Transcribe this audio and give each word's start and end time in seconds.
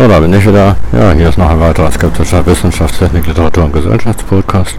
So, 0.00 0.08
da 0.08 0.18
bin 0.18 0.32
ich 0.32 0.46
wieder. 0.46 0.76
Ja, 0.92 1.12
hier 1.12 1.28
ist 1.28 1.36
noch 1.36 1.50
ein 1.50 1.60
weiterer 1.60 1.92
skeptischer 1.92 2.46
Wissenschaftstechnik, 2.46 3.26
Literatur 3.26 3.64
und 3.64 3.74
Gesellschaftspodcast. 3.74 4.78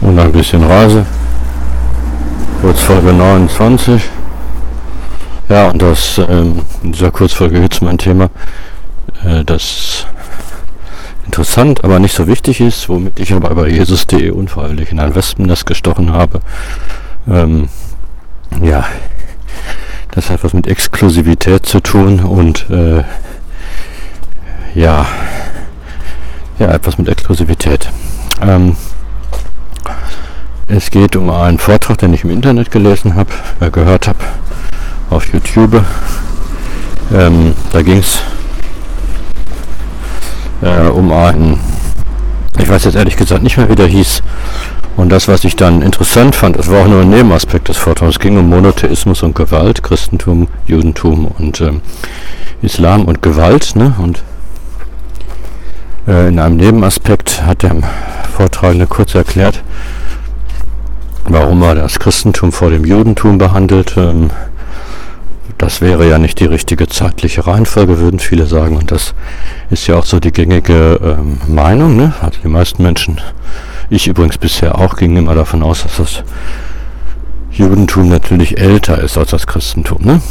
Und 0.00 0.18
ein 0.18 0.32
bisschen 0.32 0.64
Reise. 0.64 1.06
Kurzfolge 2.60 3.12
29. 3.12 4.02
Ja, 5.48 5.68
und 5.68 5.80
das 5.80 6.18
ähm, 6.28 6.62
in 6.82 6.90
dieser 6.90 7.12
Kurzfolge 7.12 7.60
jetzt 7.60 7.82
mein 7.82 7.98
Thema, 7.98 8.30
äh, 9.24 9.44
das 9.44 10.08
interessant, 11.24 11.84
aber 11.84 12.00
nicht 12.00 12.16
so 12.16 12.26
wichtig 12.26 12.60
ist, 12.60 12.88
womit 12.88 13.20
ich 13.20 13.32
aber 13.32 13.54
bei 13.54 13.68
Jesus.de 13.68 14.30
unfreiwillig 14.30 14.90
in 14.90 14.98
ein 14.98 15.14
Wespennest 15.14 15.66
gestochen 15.66 16.12
habe. 16.12 16.40
Ähm, 17.30 17.68
ja, 18.60 18.84
das 20.10 20.30
hat 20.30 20.44
was 20.44 20.52
mit 20.52 20.66
Exklusivität 20.66 21.64
zu 21.64 21.80
tun 21.80 22.20
und 22.20 22.68
äh, 22.70 23.02
ja, 24.74 25.06
ja, 26.58 26.70
etwas 26.70 26.98
mit 26.98 27.08
Exklusivität. 27.08 27.88
Ähm, 28.40 28.76
es 30.68 30.90
geht 30.90 31.16
um 31.16 31.30
einen 31.30 31.58
Vortrag, 31.58 31.98
den 31.98 32.14
ich 32.14 32.24
im 32.24 32.30
Internet 32.30 32.70
gelesen 32.70 33.14
habe, 33.14 33.30
äh, 33.60 33.70
gehört 33.70 34.08
habe, 34.08 34.20
auf 35.10 35.32
YouTube. 35.32 35.84
Ähm, 37.12 37.54
da 37.72 37.82
ging 37.82 37.98
es 37.98 38.20
äh, 40.62 40.86
um 40.88 41.12
einen, 41.12 41.60
ich 42.58 42.68
weiß 42.68 42.84
jetzt 42.84 42.94
ehrlich 42.94 43.16
gesagt 43.16 43.42
nicht 43.42 43.56
mehr, 43.56 43.68
wie 43.68 43.74
der 43.74 43.86
hieß, 43.86 44.22
und 44.96 45.10
das, 45.10 45.28
was 45.28 45.44
ich 45.44 45.56
dann 45.56 45.80
interessant 45.80 46.34
fand, 46.34 46.56
das 46.56 46.70
war 46.70 46.82
auch 46.82 46.88
nur 46.88 47.00
ein 47.00 47.10
Nebenaspekt 47.10 47.68
des 47.68 47.78
Vortrags. 47.78 48.16
Es 48.16 48.20
ging 48.20 48.36
um 48.38 48.48
Monotheismus 48.48 49.22
und 49.22 49.34
Gewalt, 49.34 49.82
Christentum, 49.82 50.48
Judentum 50.66 51.26
und 51.38 51.60
ähm, 51.62 51.80
Islam 52.60 53.06
und 53.06 53.22
Gewalt. 53.22 53.74
Ne? 53.74 53.94
Und 53.98 54.22
äh, 56.06 56.28
in 56.28 56.38
einem 56.38 56.56
Nebenaspekt 56.56 57.42
hat 57.46 57.62
der 57.62 57.76
Vortragende 58.36 58.86
kurz 58.86 59.14
erklärt, 59.14 59.62
warum 61.24 61.62
er 61.62 61.74
das 61.74 61.98
Christentum 61.98 62.52
vor 62.52 62.70
dem 62.70 62.84
Judentum 62.84 63.38
behandelt. 63.38 63.94
Ähm, 63.96 64.30
das 65.56 65.80
wäre 65.80 66.08
ja 66.08 66.18
nicht 66.18 66.40
die 66.40 66.46
richtige 66.46 66.88
zeitliche 66.88 67.46
Reihenfolge, 67.46 67.98
würden 67.98 68.18
viele 68.18 68.46
sagen. 68.46 68.76
Und 68.76 68.90
das 68.90 69.14
ist 69.70 69.86
ja 69.86 69.96
auch 69.96 70.04
so 70.04 70.20
die 70.20 70.32
gängige 70.32 71.00
ähm, 71.02 71.38
Meinung. 71.46 71.96
Ne? 71.96 72.12
Also 72.20 72.40
die 72.42 72.48
meisten 72.48 72.82
Menschen 72.82 73.20
ich 73.92 74.08
übrigens 74.08 74.38
bisher 74.38 74.78
auch 74.78 74.96
ging 74.96 75.18
immer 75.18 75.34
davon 75.34 75.62
aus, 75.62 75.82
dass 75.82 75.98
das 75.98 76.24
Judentum 77.50 78.08
natürlich 78.08 78.58
älter 78.58 78.98
ist 78.98 79.18
als 79.18 79.32
das 79.32 79.46
Christentum, 79.46 80.02
ne? 80.02 80.22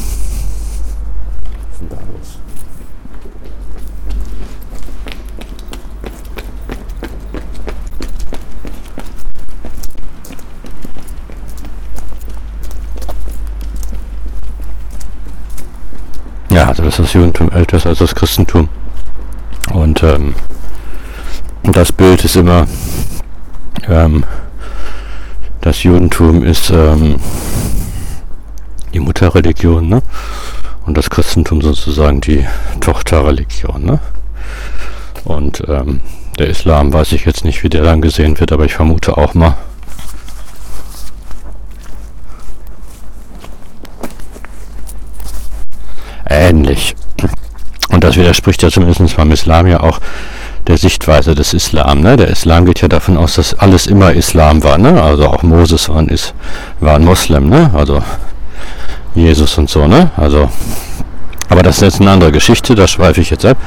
Ja, 16.50 16.68
also 16.68 16.84
dass 16.84 16.98
das 16.98 17.14
Judentum 17.14 17.52
älter 17.52 17.78
ist 17.78 17.86
als 17.86 18.00
das 18.00 18.16
Christentum. 18.16 18.70
Und 19.72 20.02
ähm, 20.02 20.34
das 21.62 21.92
Bild 21.92 22.26
ist 22.26 22.36
immer 22.36 22.66
ähm, 23.88 24.26
das 25.62 25.84
Judentum 25.84 26.44
ist 26.44 26.70
ähm, 26.70 27.20
die 28.94 29.00
Mutterreligion, 29.00 29.88
ne? 29.88 30.02
Und 30.86 30.98
das 30.98 31.10
Christentum 31.10 31.62
sozusagen 31.62 32.22
die 32.22 32.46
Tochterreligion, 32.80 33.86
ne? 33.86 34.00
Und 35.24 35.64
ähm, 35.68 36.02
der 36.40 36.48
Islam 36.48 36.92
weiß 36.92 37.12
ich 37.12 37.26
jetzt 37.26 37.46
nicht, 37.46 37.64
wie 37.64 37.70
der 37.70 37.84
dann 37.84 38.02
gesehen 38.02 38.40
wird, 38.40 38.52
aber 38.52 38.66
ich 38.66 38.74
vermute 38.74 39.18
auch 39.18 39.34
mal. 39.34 39.58
Ähnlich. 46.26 46.96
Und 47.90 48.04
das 48.04 48.16
widerspricht 48.16 48.64
ja 48.64 48.70
zumindest 48.70 49.18
beim 49.18 49.32
Islam 49.32 49.68
ja 49.68 49.82
auch 49.82 50.00
der 50.68 50.78
Sichtweise 50.78 51.36
des 51.36 51.54
Islam. 51.54 52.02
Ne? 52.02 52.18
Der 52.18 52.28
Islam 52.28 52.66
geht 52.66 52.82
ja 52.82 52.88
davon 52.88 53.18
aus, 53.18 53.36
dass 53.36 53.58
alles 53.58 53.88
immer 53.88 54.14
Islam 54.14 54.64
war. 54.64 54.78
Ne? 54.78 55.02
Also 55.02 55.28
auch 55.28 55.44
Moses 55.44 55.90
war 55.90 55.98
ein, 55.98 56.16
war 56.80 56.96
ein 56.96 57.06
Moslem. 57.06 57.50
Ne? 57.50 57.72
Also 57.74 58.02
Jesus 59.16 59.58
und 59.58 59.70
so. 59.70 59.88
Ne? 59.88 60.12
Also, 60.18 60.50
aber 61.50 61.64
das 61.64 61.78
ist 61.78 61.82
jetzt 61.82 62.02
eine 62.02 62.12
andere 62.12 62.32
Geschichte. 62.32 62.76
Da 62.76 62.88
schweife 62.88 63.22
ich 63.22 63.30
jetzt 63.30 63.46
ab. 63.46 63.58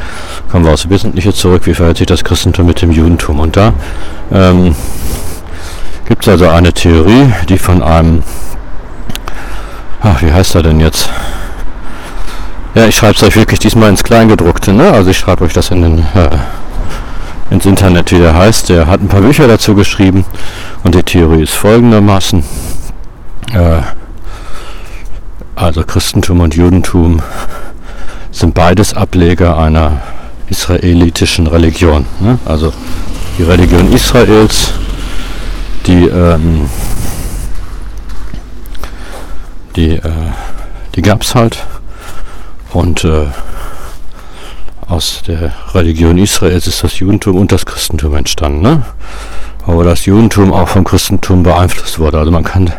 Kommen 0.50 0.64
wir 0.64 0.72
aufs 0.72 0.88
Wesentliche 0.88 1.32
zurück. 1.34 1.62
Wie 1.66 1.74
verhält 1.74 1.98
sich 1.98 2.06
das 2.06 2.24
Christentum 2.24 2.66
mit 2.66 2.80
dem 2.80 2.92
Judentum? 2.92 3.40
Und 3.40 3.56
da 3.56 3.72
ähm, 4.32 4.74
gibt 6.06 6.22
es 6.22 6.28
also 6.28 6.48
eine 6.48 6.72
Theorie, 6.72 7.32
die 7.48 7.58
von 7.58 7.82
einem, 7.82 8.22
ach, 10.00 10.22
wie 10.22 10.32
heißt 10.32 10.54
er 10.54 10.62
denn 10.62 10.80
jetzt? 10.80 11.10
Ja, 12.74 12.86
ich 12.86 12.96
schreibe 12.96 13.14
es 13.14 13.22
euch 13.22 13.36
wirklich 13.36 13.60
diesmal 13.60 13.88
ins 13.88 14.02
Kleingedruckte, 14.02 14.72
ne? 14.72 14.90
Also 14.90 15.10
ich 15.10 15.18
schreibe 15.18 15.44
euch 15.44 15.52
das 15.52 15.70
in 15.70 15.82
den 15.82 15.98
äh, 15.98 16.30
ins 17.50 17.66
Internet, 17.66 18.12
wie 18.12 18.18
der 18.18 18.34
heißt. 18.34 18.68
Der 18.68 18.86
hat 18.86 19.00
ein 19.00 19.08
paar 19.08 19.20
Bücher 19.20 19.46
dazu 19.48 19.74
geschrieben 19.74 20.24
und 20.82 20.94
die 20.94 21.02
Theorie 21.02 21.42
ist 21.42 21.54
folgendermaßen. 21.54 22.44
Äh, 23.52 23.82
also 25.56 25.84
Christentum 25.84 26.40
und 26.40 26.54
Judentum 26.56 27.22
sind 28.32 28.54
beides 28.54 28.94
Ableger 28.94 29.56
einer 29.56 30.02
israelitischen 30.48 31.46
Religion. 31.46 32.06
Ne? 32.20 32.38
Also 32.44 32.72
die 33.38 33.44
Religion 33.44 33.92
Israels, 33.92 34.72
die, 35.86 36.06
ähm, 36.06 36.68
die, 39.76 39.90
äh, 39.90 40.10
die 40.94 41.02
gab 41.02 41.22
es 41.22 41.34
halt. 41.34 41.64
Und 42.72 43.04
äh, 43.04 43.26
aus 44.88 45.22
der 45.26 45.52
Religion 45.74 46.18
Israels 46.18 46.66
ist 46.66 46.84
das 46.84 46.98
Judentum 46.98 47.36
und 47.36 47.52
das 47.52 47.66
Christentum 47.66 48.14
entstanden. 48.14 48.62
Ne? 48.62 48.82
Aber 49.66 49.84
das 49.84 50.06
Judentum 50.06 50.52
auch 50.52 50.68
vom 50.68 50.84
Christentum 50.84 51.42
beeinflusst 51.42 51.98
wurde. 51.98 52.18
Also 52.18 52.30
man 52.30 52.44
kann 52.44 52.72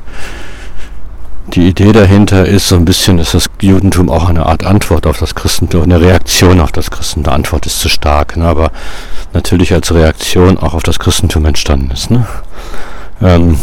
die 1.48 1.68
Idee 1.68 1.92
dahinter 1.92 2.46
ist 2.46 2.68
so 2.68 2.76
ein 2.76 2.86
bisschen, 2.86 3.18
dass 3.18 3.34
das 3.34 3.50
Judentum 3.62 4.10
auch 4.10 4.28
eine 4.30 4.46
Art 4.46 4.66
Antwort 4.66 5.06
auf 5.06 5.20
das 5.20 5.36
Christentum, 5.36 5.84
eine 5.84 6.02
Reaktion 6.02 6.60
auf 6.60 6.72
das 6.72 6.90
Christentum. 6.90 7.24
Die 7.32 7.36
Antwort 7.36 7.66
ist 7.68 7.80
zu 7.80 7.88
stark, 7.88 8.36
ne? 8.36 8.46
aber 8.48 8.72
natürlich 9.34 9.72
als 9.74 9.94
Reaktion 9.94 10.58
auch 10.58 10.74
auf 10.74 10.84
das 10.84 10.98
Christentum 10.98 11.46
entstanden 11.46 11.92
ist. 11.92 12.10
Ne? 12.10 12.26
Ähm, 13.22 13.60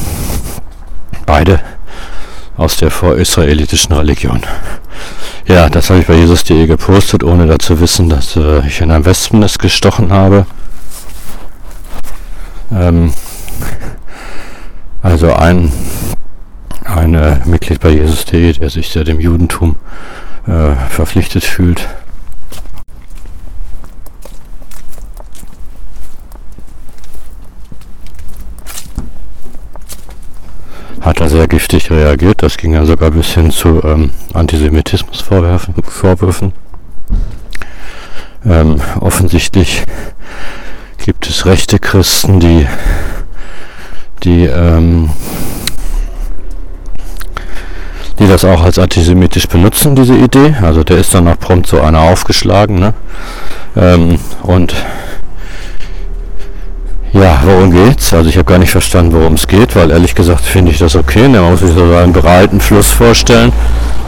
beide 1.26 1.60
aus 2.56 2.76
der 2.76 2.90
vorisraelitischen 2.90 3.94
Religion. 3.94 4.42
Ja, 5.46 5.68
das 5.68 5.90
habe 5.90 6.00
ich 6.00 6.06
bei 6.06 6.14
Jesus.de 6.14 6.66
gepostet, 6.66 7.24
ohne 7.24 7.46
dazu 7.46 7.80
wissen, 7.80 8.08
dass 8.08 8.36
äh, 8.36 8.66
ich 8.66 8.80
in 8.80 8.90
einem 8.90 9.04
Wespennest 9.04 9.58
gestochen 9.58 10.12
habe. 10.12 10.46
Ähm, 12.70 13.12
also 15.02 15.32
ein, 15.34 15.72
ein 16.84 17.14
äh, 17.14 17.40
Mitglied 17.44 17.80
bei 17.80 17.90
Jesus.de, 17.90 18.52
der 18.52 18.70
sich 18.70 18.88
sehr 18.90 19.04
dem 19.04 19.18
Judentum 19.18 19.76
äh, 20.46 20.74
verpflichtet 20.90 21.44
fühlt. 21.44 21.88
Hat 31.02 31.20
er 31.20 31.28
sehr 31.28 31.46
giftig 31.48 31.90
reagiert. 31.90 32.42
Das 32.42 32.56
ging 32.56 32.72
ja 32.74 32.86
sogar 32.86 33.10
bis 33.10 33.34
hin 33.34 33.50
zu 33.50 33.82
ähm, 33.84 34.10
Antisemitismusvorwürfen. 34.32 36.52
Ähm, 38.44 38.80
offensichtlich 39.00 39.84
gibt 41.04 41.28
es 41.28 41.46
rechte 41.46 41.78
Christen, 41.78 42.40
die, 42.40 42.66
die, 44.22 44.46
ähm, 44.46 45.10
die 48.18 48.28
das 48.28 48.44
auch 48.44 48.62
als 48.62 48.78
antisemitisch 48.78 49.48
benutzen, 49.48 49.96
diese 49.96 50.16
Idee. 50.16 50.54
Also 50.62 50.84
der 50.84 50.98
ist 50.98 51.14
dann 51.14 51.28
auch 51.28 51.38
prompt 51.38 51.66
so 51.66 51.80
einer 51.80 52.00
aufgeschlagen. 52.00 52.78
Ne? 52.78 52.94
Ähm, 53.76 54.18
und 54.42 54.74
ja, 57.12 57.42
worum 57.44 57.70
geht's? 57.70 58.14
Also 58.14 58.30
ich 58.30 58.36
habe 58.36 58.46
gar 58.46 58.58
nicht 58.58 58.70
verstanden, 58.70 59.12
worum 59.12 59.34
es 59.34 59.46
geht, 59.46 59.76
weil 59.76 59.90
ehrlich 59.90 60.14
gesagt 60.14 60.44
finde 60.44 60.70
ich 60.70 60.78
das 60.78 60.96
okay. 60.96 61.28
Ne? 61.28 61.40
Man 61.40 61.50
muss 61.50 61.60
sich 61.60 61.72
so 61.72 61.82
einen 61.94 62.12
breiten 62.12 62.60
Fluss 62.60 62.90
vorstellen, 62.90 63.52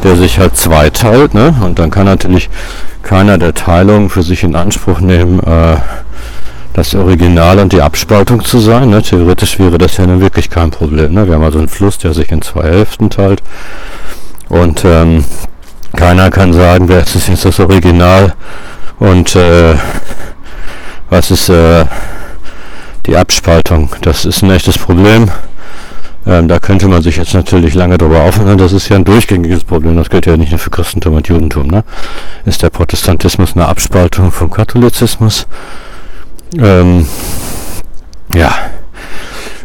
der 0.02 0.16
sich 0.16 0.38
halt 0.38 0.56
zweiteilt. 0.56 1.34
Ne? 1.34 1.54
Und 1.60 1.78
dann 1.78 1.90
kann 1.90 2.06
natürlich 2.06 2.48
keiner 3.02 3.36
der 3.36 3.52
Teilungen 3.52 4.08
für 4.08 4.22
sich 4.22 4.42
in 4.42 4.56
Anspruch 4.56 5.00
nehmen, 5.00 5.40
äh, 5.40 5.76
das 6.72 6.94
Original 6.94 7.58
und 7.58 7.72
die 7.74 7.82
Abspaltung 7.82 8.42
zu 8.42 8.58
sein. 8.58 8.88
Ne? 8.88 9.02
Theoretisch 9.02 9.58
wäre 9.58 9.76
das 9.76 9.98
ja 9.98 10.06
nun 10.06 10.20
wirklich 10.20 10.48
kein 10.48 10.70
Problem. 10.70 11.12
Ne? 11.12 11.26
Wir 11.26 11.34
haben 11.34 11.44
also 11.44 11.58
einen 11.58 11.68
Fluss, 11.68 11.98
der 11.98 12.14
sich 12.14 12.30
in 12.32 12.40
zwei 12.40 12.64
Hälften 12.64 13.10
teilt. 13.10 13.42
Und 14.48 14.82
ähm, 14.86 15.24
keiner 15.94 16.30
kann 16.30 16.54
sagen, 16.54 16.88
wer 16.88 17.02
ist 17.02 17.28
jetzt 17.28 17.44
das 17.44 17.60
Original 17.60 18.34
und 18.98 19.36
äh, 19.36 19.74
was 21.10 21.30
ist 21.30 21.50
äh, 21.50 21.84
die 23.06 23.16
Abspaltung. 23.16 23.90
Das 24.02 24.24
ist 24.24 24.42
ein 24.42 24.50
echtes 24.50 24.78
Problem. 24.78 25.30
Ähm, 26.26 26.48
da 26.48 26.58
könnte 26.58 26.88
man 26.88 27.02
sich 27.02 27.16
jetzt 27.16 27.34
natürlich 27.34 27.74
lange 27.74 27.98
darüber 27.98 28.22
aufhören. 28.22 28.56
Das 28.56 28.72
ist 28.72 28.88
ja 28.88 28.96
ein 28.96 29.04
durchgängiges 29.04 29.64
Problem. 29.64 29.96
Das 29.96 30.08
gilt 30.08 30.26
ja 30.26 30.36
nicht 30.36 30.50
nur 30.50 30.58
für 30.58 30.70
Christentum 30.70 31.14
und 31.14 31.28
Judentum. 31.28 31.66
Ne? 31.66 31.84
Ist 32.46 32.62
der 32.62 32.70
Protestantismus 32.70 33.54
eine 33.54 33.66
Abspaltung 33.66 34.32
vom 34.32 34.50
Katholizismus? 34.50 35.46
Ähm, 36.58 37.06
ja, 38.32 38.54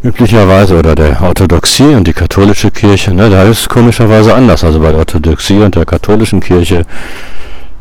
üblicherweise 0.03 0.77
oder 0.77 0.95
der 0.95 1.21
Orthodoxie 1.21 1.95
und 1.95 2.07
die 2.07 2.13
katholische 2.13 2.71
Kirche, 2.71 3.13
ne, 3.13 3.29
da 3.29 3.43
ist 3.43 3.61
es 3.61 3.69
komischerweise 3.69 4.33
anders. 4.33 4.63
Also 4.63 4.79
bei 4.79 4.89
der 4.89 4.99
Orthodoxie 4.99 5.59
und 5.59 5.75
der 5.75 5.85
katholischen 5.85 6.39
Kirche, 6.39 6.85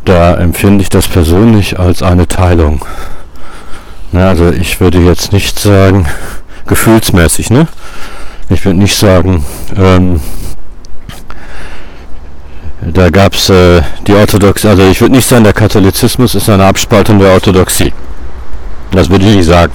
da 0.04 0.36
empfinde 0.36 0.82
ich 0.82 0.88
das 0.88 1.08
persönlich 1.08 1.78
als 1.78 2.02
eine 2.02 2.26
Teilung. 2.26 2.84
Ne, 4.12 4.26
also 4.26 4.50
ich 4.50 4.80
würde 4.80 4.98
jetzt 4.98 5.32
nicht 5.32 5.58
sagen, 5.58 6.06
gefühlsmäßig, 6.66 7.50
ne? 7.50 7.66
Ich 8.48 8.64
würde 8.64 8.78
nicht 8.78 8.96
sagen, 8.96 9.44
ähm, 9.76 10.20
da 12.80 13.10
gab 13.10 13.34
es 13.34 13.50
äh, 13.50 13.82
die 14.06 14.14
Orthodoxie, 14.14 14.68
also 14.68 14.82
ich 14.84 15.00
würde 15.00 15.16
nicht 15.16 15.28
sagen, 15.28 15.44
der 15.44 15.52
Katholizismus 15.52 16.34
ist 16.34 16.48
eine 16.48 16.64
Abspaltung 16.64 17.18
der 17.18 17.32
Orthodoxie. 17.32 17.92
Das 18.92 19.10
würde 19.10 19.26
ich 19.26 19.36
nicht 19.36 19.46
sagen. 19.46 19.72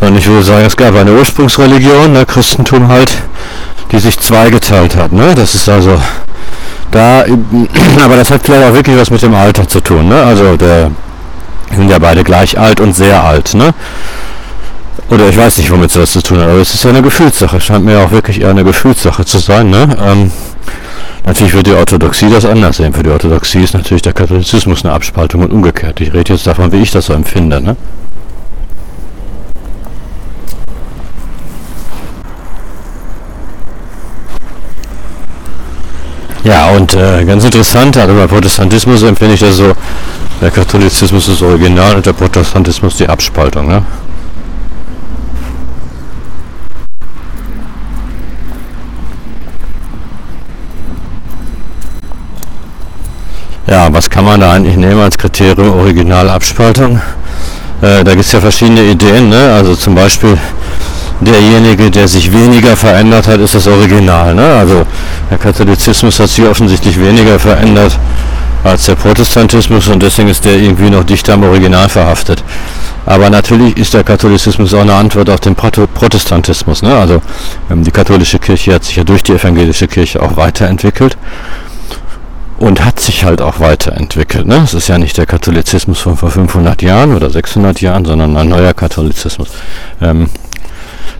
Und 0.00 0.16
ich 0.16 0.26
würde 0.26 0.42
sagen, 0.42 0.64
es 0.64 0.76
gab 0.76 0.94
eine 0.94 1.12
Ursprungsreligion, 1.12 2.12
ne, 2.12 2.24
Christentum 2.24 2.88
halt, 2.88 3.14
die 3.92 3.98
sich 3.98 4.18
zweigeteilt 4.18 4.96
hat. 4.96 5.12
Ne? 5.12 5.34
Das 5.34 5.54
ist 5.54 5.68
also 5.68 6.00
da, 6.90 7.24
aber 8.04 8.16
das 8.16 8.30
hat 8.30 8.40
vielleicht 8.42 8.64
auch 8.64 8.74
wirklich 8.74 8.96
was 8.96 9.10
mit 9.10 9.22
dem 9.22 9.34
Alter 9.34 9.68
zu 9.68 9.80
tun. 9.80 10.08
Ne? 10.08 10.22
Also 10.22 10.56
der 10.56 10.90
sind 11.76 11.90
ja 11.90 11.98
beide 11.98 12.24
gleich 12.24 12.58
alt 12.58 12.80
und 12.80 12.94
sehr 12.94 13.22
alt. 13.22 13.54
Ne? 13.54 13.74
Oder 15.10 15.28
ich 15.28 15.36
weiß 15.36 15.58
nicht, 15.58 15.70
womit 15.70 15.94
das 15.96 16.12
zu 16.12 16.22
tun 16.22 16.38
hat, 16.38 16.48
aber 16.48 16.58
es 16.58 16.74
ist 16.74 16.84
ja 16.84 16.90
eine 16.90 17.02
Gefühlssache. 17.02 17.60
Scheint 17.60 17.84
mir 17.84 17.98
auch 18.00 18.10
wirklich 18.10 18.40
eher 18.40 18.50
eine 18.50 18.64
Gefühlssache 18.64 19.24
zu 19.24 19.38
sein. 19.38 19.70
Ne? 19.70 19.88
Ähm, 20.00 20.30
natürlich 21.26 21.54
wird 21.54 21.66
die 21.66 21.72
Orthodoxie 21.72 22.30
das 22.30 22.44
anders 22.44 22.76
sehen. 22.76 22.92
Für 22.92 23.02
die 23.02 23.10
Orthodoxie 23.10 23.62
ist 23.62 23.74
natürlich 23.74 24.02
der 24.02 24.12
Katholizismus 24.12 24.84
eine 24.84 24.94
Abspaltung 24.94 25.42
und 25.42 25.52
umgekehrt. 25.52 26.00
Ich 26.00 26.12
rede 26.12 26.32
jetzt 26.32 26.46
davon, 26.46 26.70
wie 26.72 26.82
ich 26.82 26.90
das 26.90 27.06
so 27.06 27.12
empfinde. 27.12 27.60
Ne? 27.60 27.76
Ja, 36.44 36.70
und 36.70 36.94
äh, 36.94 37.24
ganz 37.24 37.44
interessant, 37.44 37.96
also 37.96 38.14
bei 38.14 38.26
Protestantismus 38.26 39.02
empfinde 39.02 39.34
ich 39.34 39.40
das 39.40 39.56
so, 39.56 39.74
der 40.40 40.50
Katholizismus 40.50 41.28
ist 41.28 41.42
original 41.42 41.96
und 41.96 42.06
der 42.06 42.14
Protestantismus 42.14 42.96
die 42.96 43.08
Abspaltung. 43.08 43.68
Ne? 43.68 43.82
Ja, 53.66 53.92
was 53.92 54.08
kann 54.08 54.24
man 54.24 54.40
da 54.40 54.52
eigentlich 54.52 54.76
nehmen 54.76 55.00
als 55.00 55.16
Kriterium 55.16 55.78
Originalabspaltung? 55.78 57.00
Äh, 57.82 58.02
da 58.02 58.12
gibt 58.12 58.24
es 58.24 58.32
ja 58.32 58.40
verschiedene 58.40 58.82
Ideen, 58.82 59.28
ne? 59.28 59.52
also 59.52 59.76
zum 59.76 59.94
Beispiel 59.94 60.36
derjenige, 61.20 61.90
der 61.90 62.08
sich 62.08 62.32
weniger 62.32 62.76
verändert 62.76 63.28
hat, 63.28 63.40
ist 63.40 63.54
das 63.54 63.66
Original. 63.68 64.34
Ne? 64.34 64.54
Also 64.54 64.86
der 65.30 65.38
Katholizismus 65.38 66.18
hat 66.18 66.30
sich 66.30 66.44
offensichtlich 66.46 66.98
weniger 66.98 67.38
verändert 67.38 67.98
als 68.64 68.86
der 68.86 68.94
Protestantismus 68.94 69.88
und 69.88 70.02
deswegen 70.02 70.28
ist 70.28 70.44
der 70.44 70.56
irgendwie 70.56 70.90
noch 70.90 71.04
dichter 71.04 71.34
am 71.34 71.44
Original 71.44 71.88
verhaftet. 71.88 72.44
Aber 73.06 73.30
natürlich 73.30 73.76
ist 73.76 73.94
der 73.94 74.04
Katholizismus 74.04 74.74
auch 74.74 74.82
eine 74.82 74.94
Antwort 74.94 75.30
auf 75.30 75.40
den 75.40 75.54
Protestantismus. 75.54 76.82
Ne? 76.82 76.94
Also 76.94 77.22
ähm, 77.70 77.82
die 77.82 77.90
katholische 77.90 78.38
Kirche 78.38 78.74
hat 78.74 78.84
sich 78.84 78.96
ja 78.96 79.04
durch 79.04 79.22
die 79.22 79.32
evangelische 79.32 79.88
Kirche 79.88 80.22
auch 80.22 80.36
weiterentwickelt 80.36 81.16
und 82.58 82.84
hat 82.84 83.00
sich 83.00 83.24
halt 83.24 83.40
auch 83.40 83.58
weiterentwickelt. 83.58 84.46
Ne? 84.46 84.60
Es 84.62 84.74
ist 84.74 84.88
ja 84.88 84.98
nicht 84.98 85.16
der 85.16 85.26
Katholizismus 85.26 85.98
von 85.98 86.16
vor 86.16 86.30
500 86.30 86.82
Jahren 86.82 87.16
oder 87.16 87.30
600 87.30 87.80
Jahren, 87.80 88.04
sondern 88.04 88.36
ein 88.36 88.48
neuer 88.48 88.74
Katholizismus. 88.74 89.48
Ähm, 90.02 90.28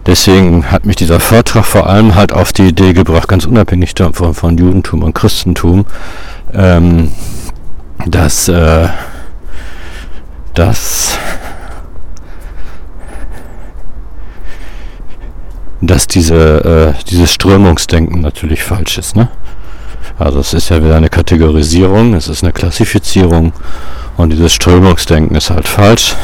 deswegen 0.07 0.71
hat 0.71 0.85
mich 0.85 0.97
dieser 0.97 1.19
Vortrag 1.19 1.65
vor 1.65 1.89
allem 1.89 2.15
halt 2.15 2.35
auf 2.35 2.53
die 2.53 2.69
Idee 2.69 2.93
gebracht, 2.93 3.27
ganz 3.27 3.47
unabhängig 3.47 3.95
davon 3.95 4.35
von 4.35 4.59
Judentum 4.59 5.03
und 5.03 5.15
Christentum, 5.15 5.87
ähm, 6.55 7.13
dass, 8.07 8.49
äh, 8.49 8.89
dass, 10.55 11.19
dass 15.81 16.07
diese, 16.07 16.95
äh, 16.97 17.05
dieses 17.09 17.33
Strömungsdenken 17.33 18.21
natürlich 18.21 18.63
falsch 18.63 18.99
ist. 18.99 19.17
Ne? 19.17 19.29
Also 20.19 20.41
es 20.41 20.53
ist 20.53 20.69
ja 20.69 20.83
wieder 20.83 20.97
eine 20.97 21.09
Kategorisierung, 21.09 22.15
es 22.15 22.29
ist 22.29 22.43
eine 22.43 22.53
Klassifizierung 22.53 23.53
und 24.17 24.31
dieses 24.31 24.53
Strömungsdenken 24.53 25.37
ist 25.37 25.51
halt 25.51 25.69
falsch. 25.69 26.15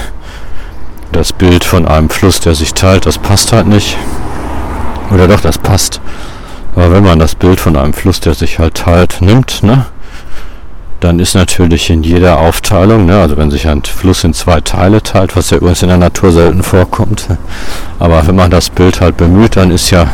Das 1.12 1.32
Bild 1.32 1.64
von 1.64 1.87
einem 1.87 2.11
Fluss, 2.11 2.40
der 2.40 2.55
sich 2.55 2.75
teilt, 2.75 3.06
das 3.06 3.17
passt 3.17 3.52
halt 3.52 3.67
nicht. 3.67 3.96
Oder 5.12 5.28
doch, 5.28 5.40
das 5.40 5.56
passt. 5.56 6.00
Aber 6.75 6.93
wenn 6.93 7.05
man 7.05 7.19
das 7.19 7.34
Bild 7.34 7.58
von 7.58 7.76
einem 7.76 7.94
Fluss, 7.94 8.20
der 8.20 8.34
sich 8.34 8.58
halt 8.58 8.75
teilt, 8.75 9.23
nimmt, 9.23 9.62
ne, 9.62 9.87
dann 11.01 11.19
ist 11.19 11.35
natürlich 11.35 11.91
in 11.91 12.03
jeder 12.03 12.39
Aufteilung, 12.39 13.07
ne, 13.07 13.21
also 13.21 13.37
wenn 13.37 13.51
sich 13.51 13.69
ein 13.69 13.83
Fluss 13.83 14.25
in 14.25 14.33
zwei 14.35 14.61
Teile 14.61 15.03
teilt, 15.03 15.37
was 15.37 15.51
ja 15.51 15.59
übrigens 15.59 15.83
in 15.83 15.89
der 15.89 15.99
Natur 15.99 16.33
selten 16.33 16.63
vorkommt, 16.63 17.29
aber 17.99 18.27
wenn 18.27 18.37
man 18.37 18.51
das 18.51 18.71
Bild 18.71 19.01
halt 19.01 19.17
bemüht, 19.17 19.57
dann 19.57 19.71
ist 19.71 19.91
ja 19.91 20.11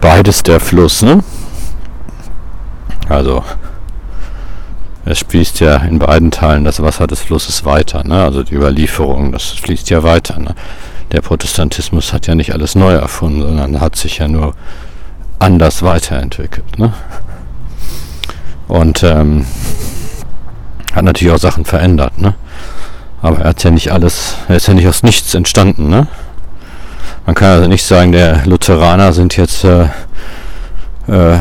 beides 0.00 0.42
der 0.42 0.60
Fluss, 0.60 1.02
ne? 1.02 1.20
Also 3.08 3.42
es 5.04 5.20
fließt 5.20 5.60
ja 5.60 5.76
in 5.76 5.98
beiden 5.98 6.30
Teilen 6.30 6.64
das 6.64 6.80
Wasser 6.82 7.06
des 7.06 7.20
Flusses 7.20 7.64
weiter, 7.64 8.04
ne? 8.04 8.22
also 8.22 8.42
die 8.42 8.54
Überlieferung, 8.54 9.32
das 9.32 9.50
fließt 9.50 9.90
ja 9.90 10.02
weiter. 10.02 10.38
Ne? 10.38 10.54
Der 11.10 11.20
Protestantismus 11.20 12.12
hat 12.12 12.26
ja 12.26 12.34
nicht 12.34 12.52
alles 12.52 12.74
neu 12.74 12.92
erfunden, 12.92 13.42
sondern 13.42 13.80
hat 13.80 13.96
sich 13.96 14.18
ja 14.18 14.28
nur 14.28 14.54
anders 15.38 15.82
weiterentwickelt. 15.82 16.78
Ne? 16.78 16.92
Und 18.68 19.02
ähm, 19.02 19.46
hat 20.94 21.04
natürlich 21.04 21.32
auch 21.32 21.38
Sachen 21.38 21.64
verändert. 21.64 22.18
Ne? 22.18 22.34
Aber 23.22 23.38
er 23.38 23.50
hat 23.50 23.62
ja 23.62 23.70
nicht 23.70 23.92
alles, 23.92 24.34
er 24.48 24.56
ist 24.56 24.68
ja 24.68 24.74
nicht 24.74 24.88
aus 24.88 25.02
nichts 25.02 25.34
entstanden. 25.34 25.88
Ne? 25.88 26.06
Man 27.26 27.34
kann 27.34 27.50
also 27.50 27.68
nicht 27.68 27.84
sagen, 27.84 28.12
der 28.12 28.44
Lutheraner 28.46 29.12
sind 29.12 29.36
jetzt, 29.36 29.64
äh, 29.64 29.84
äh, 31.06 31.38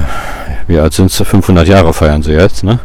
wie 0.68 0.80
alt 0.80 0.94
sind 0.94 1.12
sie? 1.12 1.26
500 1.26 1.68
Jahre 1.68 1.94
feiern 1.94 2.22
sie 2.22 2.34
jetzt. 2.34 2.64
Ne? 2.64 2.80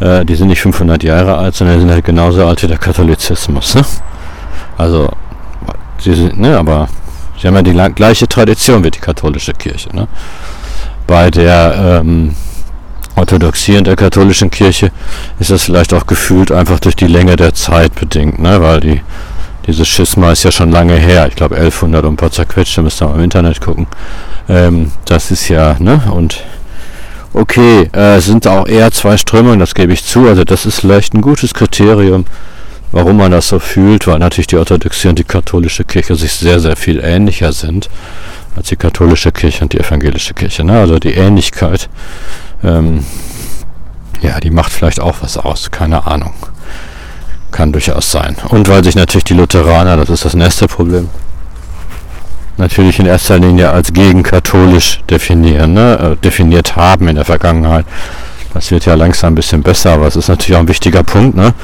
Äh, 0.00 0.24
die 0.24 0.34
sind 0.34 0.48
nicht 0.48 0.62
500 0.62 1.02
Jahre 1.02 1.36
alt, 1.36 1.54
sondern 1.54 1.80
sind 1.80 1.90
halt 1.90 2.04
genauso 2.04 2.46
alt 2.46 2.62
wie 2.62 2.68
der 2.68 2.78
Katholizismus. 2.78 3.74
Ne? 3.74 3.84
Also, 4.78 5.10
sie 5.98 6.14
sind, 6.14 6.38
ne, 6.40 6.56
aber 6.56 6.88
sie 7.38 7.46
haben 7.46 7.56
ja 7.56 7.62
die 7.62 7.94
gleiche 7.94 8.26
Tradition 8.26 8.82
wie 8.82 8.90
die 8.90 8.98
katholische 8.98 9.52
Kirche. 9.52 9.94
Ne? 9.94 10.08
Bei 11.06 11.30
der 11.30 12.00
ähm, 12.00 12.34
Orthodoxie 13.20 13.76
und 13.76 13.86
der 13.86 13.96
katholischen 13.96 14.50
Kirche 14.50 14.90
ist 15.38 15.50
das 15.50 15.62
vielleicht 15.64 15.94
auch 15.94 16.06
gefühlt 16.06 16.50
einfach 16.50 16.80
durch 16.80 16.96
die 16.96 17.06
Länge 17.06 17.36
der 17.36 17.54
Zeit 17.54 17.94
bedingt, 17.94 18.38
ne? 18.38 18.60
weil 18.60 18.80
die 18.80 19.00
dieses 19.66 19.88
Schisma 19.88 20.32
ist 20.32 20.42
ja 20.42 20.50
schon 20.50 20.70
lange 20.70 20.96
her. 20.96 21.26
Ich 21.28 21.36
glaube 21.36 21.56
1100 21.56 22.04
und 22.04 22.14
ein 22.14 22.16
paar 22.16 22.32
zerquetschte, 22.32 22.82
müsst 22.82 23.02
ihr 23.02 23.06
mal 23.06 23.14
im 23.14 23.22
Internet 23.22 23.60
gucken. 23.60 23.86
Ähm, 24.48 24.90
das 25.04 25.30
ist 25.30 25.48
ja, 25.48 25.76
ne, 25.78 26.02
und 26.12 26.42
okay, 27.32 27.88
äh, 27.92 28.20
sind 28.20 28.46
auch 28.46 28.66
eher 28.66 28.90
zwei 28.90 29.16
Strömungen, 29.16 29.60
das 29.60 29.74
gebe 29.74 29.92
ich 29.92 30.04
zu. 30.04 30.26
Also 30.26 30.44
das 30.44 30.66
ist 30.66 30.80
vielleicht 30.80 31.14
ein 31.14 31.20
gutes 31.20 31.54
Kriterium, 31.54 32.24
warum 32.90 33.18
man 33.18 33.30
das 33.30 33.48
so 33.48 33.58
fühlt, 33.58 34.06
weil 34.06 34.18
natürlich 34.18 34.48
die 34.48 34.56
orthodoxe 34.56 35.08
und 35.10 35.18
die 35.18 35.24
katholische 35.24 35.84
Kirche 35.84 36.16
sich 36.16 36.32
sehr, 36.32 36.58
sehr 36.58 36.76
viel 36.76 37.00
ähnlicher 37.00 37.52
sind 37.52 37.88
als 38.56 38.68
die 38.68 38.76
katholische 38.76 39.30
Kirche 39.30 39.62
und 39.62 39.72
die 39.72 39.78
evangelische 39.78 40.34
Kirche. 40.34 40.64
Ne? 40.64 40.80
Also 40.80 40.98
die 40.98 41.14
Ähnlichkeit, 41.14 41.88
ähm, 42.62 43.04
ja, 44.22 44.38
die 44.40 44.50
macht 44.50 44.72
vielleicht 44.72 45.00
auch 45.00 45.16
was 45.20 45.36
aus, 45.36 45.70
keine 45.70 46.06
Ahnung. 46.06 46.34
Kann 47.50 47.72
durchaus 47.72 48.10
sein. 48.10 48.36
Und 48.48 48.68
weil 48.68 48.84
sich 48.84 48.94
natürlich 48.94 49.24
die 49.24 49.34
Lutheraner, 49.34 49.96
das 49.96 50.10
ist 50.10 50.24
das 50.24 50.34
nächste 50.34 50.68
Problem, 50.68 51.08
natürlich 52.56 52.98
in 52.98 53.06
erster 53.06 53.38
Linie 53.38 53.70
als 53.70 53.92
gegenkatholisch 53.92 55.00
definieren, 55.10 55.72
ne? 55.72 56.12
äh, 56.12 56.16
definiert 56.22 56.76
haben 56.76 57.08
in 57.08 57.16
der 57.16 57.24
Vergangenheit. 57.24 57.86
Das 58.54 58.70
wird 58.70 58.84
ja 58.84 58.94
langsam 58.94 59.32
ein 59.32 59.36
bisschen 59.36 59.62
besser, 59.62 59.92
aber 59.92 60.06
es 60.06 60.16
ist 60.16 60.28
natürlich 60.28 60.56
auch 60.56 60.60
ein 60.60 60.68
wichtiger 60.68 61.02
Punkt. 61.02 61.36
Ne? 61.36 61.54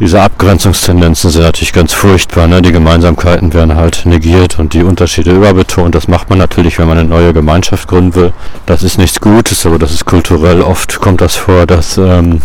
Diese 0.00 0.22
Abgrenzungstendenzen 0.22 1.28
sind 1.28 1.42
natürlich 1.42 1.74
ganz 1.74 1.92
furchtbar. 1.92 2.46
Ne? 2.46 2.62
Die 2.62 2.72
Gemeinsamkeiten 2.72 3.52
werden 3.52 3.76
halt 3.76 4.06
negiert 4.06 4.58
und 4.58 4.72
die 4.72 4.82
Unterschiede 4.82 5.30
überbetont. 5.32 5.94
Das 5.94 6.08
macht 6.08 6.30
man 6.30 6.38
natürlich, 6.38 6.78
wenn 6.78 6.88
man 6.88 6.96
eine 6.96 7.08
neue 7.08 7.34
Gemeinschaft 7.34 7.86
gründen 7.86 8.14
will. 8.14 8.32
Das 8.64 8.82
ist 8.82 8.96
nichts 8.96 9.20
Gutes, 9.20 9.66
aber 9.66 9.78
das 9.78 9.92
ist 9.92 10.06
kulturell. 10.06 10.62
Oft 10.62 11.00
kommt 11.00 11.20
das 11.20 11.36
vor, 11.36 11.66
dass, 11.66 11.98
ähm, 11.98 12.40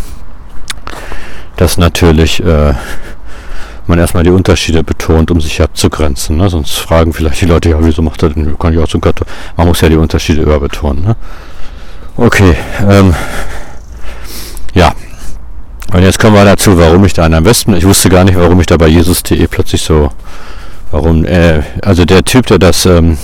dass 1.56 1.78
natürlich 1.78 2.44
äh, 2.44 2.74
man 3.88 4.00
erstmal 4.00 4.24
die 4.24 4.32
Unterschiede 4.32 4.84
betont, 4.84 5.32
um 5.32 5.40
sich 5.40 5.62
abzugrenzen. 5.62 6.36
Ne? 6.36 6.50
Sonst 6.50 6.74
fragen 6.74 7.14
vielleicht 7.14 7.40
die 7.40 7.46
Leute, 7.46 7.70
ja, 7.70 7.78
wieso 7.80 8.02
macht 8.02 8.22
er 8.22 8.32
denn, 8.32 8.60
kann 8.60 8.74
ich 8.74 8.80
auch 8.80 8.88
zum 8.90 9.00
Katholiken? 9.00 9.34
Man 9.56 9.68
muss 9.68 9.80
ja 9.80 9.88
die 9.88 9.96
Unterschiede 9.96 10.42
überbetonen. 10.42 11.06
Ne? 11.06 11.16
Okay, 12.18 12.58
ähm, 12.90 13.14
ja. 14.74 14.92
Und 15.94 16.04
jetzt 16.04 16.20
kommen 16.20 16.36
wir 16.36 16.46
dazu, 16.46 16.78
warum 16.78 17.06
ich 17.06 17.14
da 17.14 17.26
am 17.26 17.44
besten, 17.44 17.76
ich 17.76 17.86
wusste 17.86 18.10
gar 18.10 18.24
nicht, 18.24 18.38
warum 18.38 18.60
ich 18.60 18.66
da 18.66 18.78
bei 18.78 18.88
Jesus.de 18.88 19.48
plötzlich 19.48 19.82
so, 19.82 20.10
warum, 20.92 21.26
äh, 21.26 21.62
also 21.82 22.06
der 22.06 22.24
Typ, 22.24 22.48
der 22.48 22.60
das 22.60 22.86
ähm, 22.86 23.18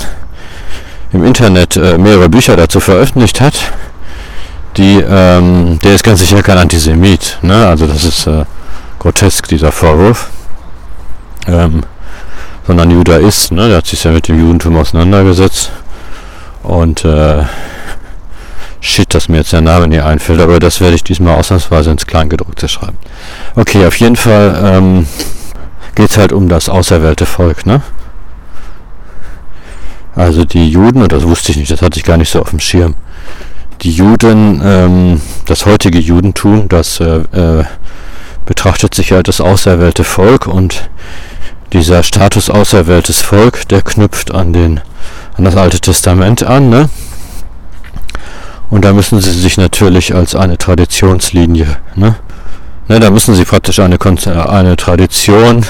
im 1.11 1.25
Internet 1.25 1.75
äh, 1.75 1.97
mehrere 1.97 2.29
Bücher 2.29 2.55
dazu 2.55 2.79
veröffentlicht 2.79 3.41
hat, 3.41 3.55
die, 4.77 5.03
ähm, 5.05 5.79
der 5.83 5.95
ist 5.95 6.03
ganz 6.03 6.19
sicher 6.19 6.41
kein 6.43 6.57
Antisemit, 6.57 7.39
ne? 7.41 7.67
Also 7.67 7.87
das 7.87 8.05
ist 8.05 8.27
äh, 8.27 8.45
grotesk, 8.99 9.47
dieser 9.49 9.71
Vorwurf 9.71 10.29
ähm, 11.47 11.83
sondern 12.67 12.91
Judaist, 12.91 13.51
ne? 13.51 13.67
der 13.67 13.77
hat 13.77 13.87
sich 13.87 14.03
ja 14.03 14.11
mit 14.11 14.27
dem 14.27 14.39
Judentum 14.39 14.77
auseinandergesetzt. 14.77 15.71
Und 16.63 17.03
äh, 17.05 17.43
shit, 18.81 19.13
dass 19.13 19.29
mir 19.29 19.37
jetzt 19.37 19.53
der 19.53 19.61
Name 19.61 19.87
nicht 19.87 20.03
einfällt, 20.03 20.41
aber 20.41 20.59
das 20.59 20.81
werde 20.81 20.95
ich 20.95 21.03
diesmal 21.03 21.37
ausnahmsweise 21.37 21.91
ins 21.91 22.07
Kleingedruckte 22.07 22.67
schreiben. 22.67 22.97
Okay, 23.55 23.85
auf 23.85 23.95
jeden 23.97 24.15
Fall 24.15 24.59
ähm, 24.61 25.07
geht 25.95 26.09
es 26.09 26.17
halt 26.17 26.33
um 26.33 26.49
das 26.49 26.67
auserwählte 26.67 27.25
Volk, 27.25 27.65
ne? 27.65 27.81
Also 30.15 30.43
die 30.43 30.69
Juden, 30.69 31.03
und 31.03 31.11
das 31.11 31.23
wusste 31.23 31.51
ich 31.51 31.57
nicht, 31.57 31.71
das 31.71 31.81
hatte 31.81 31.97
ich 31.97 32.03
gar 32.03 32.17
nicht 32.17 32.29
so 32.29 32.41
auf 32.41 32.49
dem 32.49 32.59
Schirm. 32.59 32.95
Die 33.81 33.91
Juden, 33.91 34.61
ähm, 34.63 35.21
das 35.45 35.65
heutige 35.65 35.99
Judentum, 35.99 36.67
das 36.67 36.99
äh, 36.99 37.21
äh, 37.31 37.63
betrachtet 38.45 38.93
sich 38.93 39.11
halt 39.11 39.27
das 39.27 39.39
auserwählte 39.39 40.03
Volk 40.03 40.47
und 40.47 40.89
dieser 41.71 42.03
Status 42.03 42.49
auserwähltes 42.49 43.21
Volk, 43.21 43.67
der 43.69 43.81
knüpft 43.81 44.31
an 44.31 44.51
den 44.51 44.81
an 45.37 45.45
das 45.45 45.55
Alte 45.55 45.79
Testament 45.79 46.43
an, 46.43 46.69
ne? 46.69 46.89
Und 48.71 48.83
da 48.85 48.93
müssen 48.93 49.21
sie 49.21 49.31
sich 49.31 49.57
natürlich 49.57 50.15
als 50.15 50.33
eine 50.33 50.57
Traditionslinie, 50.57 51.77
ne? 51.95 52.15
ne 52.87 52.99
da 52.99 53.11
müssen 53.11 53.35
sie 53.35 53.45
praktisch 53.45 53.79
eine, 53.79 53.99
eine 54.49 54.75
Tradition 54.77 55.65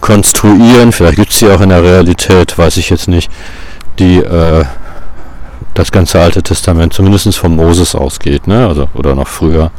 konstruieren, 0.00 0.92
vielleicht 0.92 1.16
gibt 1.16 1.30
es 1.30 1.38
sie 1.38 1.48
auch 1.48 1.60
in 1.60 1.70
der 1.70 1.82
Realität, 1.82 2.58
weiß 2.58 2.76
ich 2.76 2.90
jetzt 2.90 3.08
nicht, 3.08 3.30
die 3.98 4.18
äh, 4.18 4.64
das 5.74 5.92
ganze 5.92 6.20
Alte 6.20 6.42
Testament 6.42 6.92
zumindest 6.92 7.36
von 7.38 7.54
Moses 7.54 7.94
ausgeht, 7.94 8.46
ne? 8.48 8.66
Also 8.66 8.88
oder 8.94 9.14
noch 9.14 9.28
früher. 9.28 9.70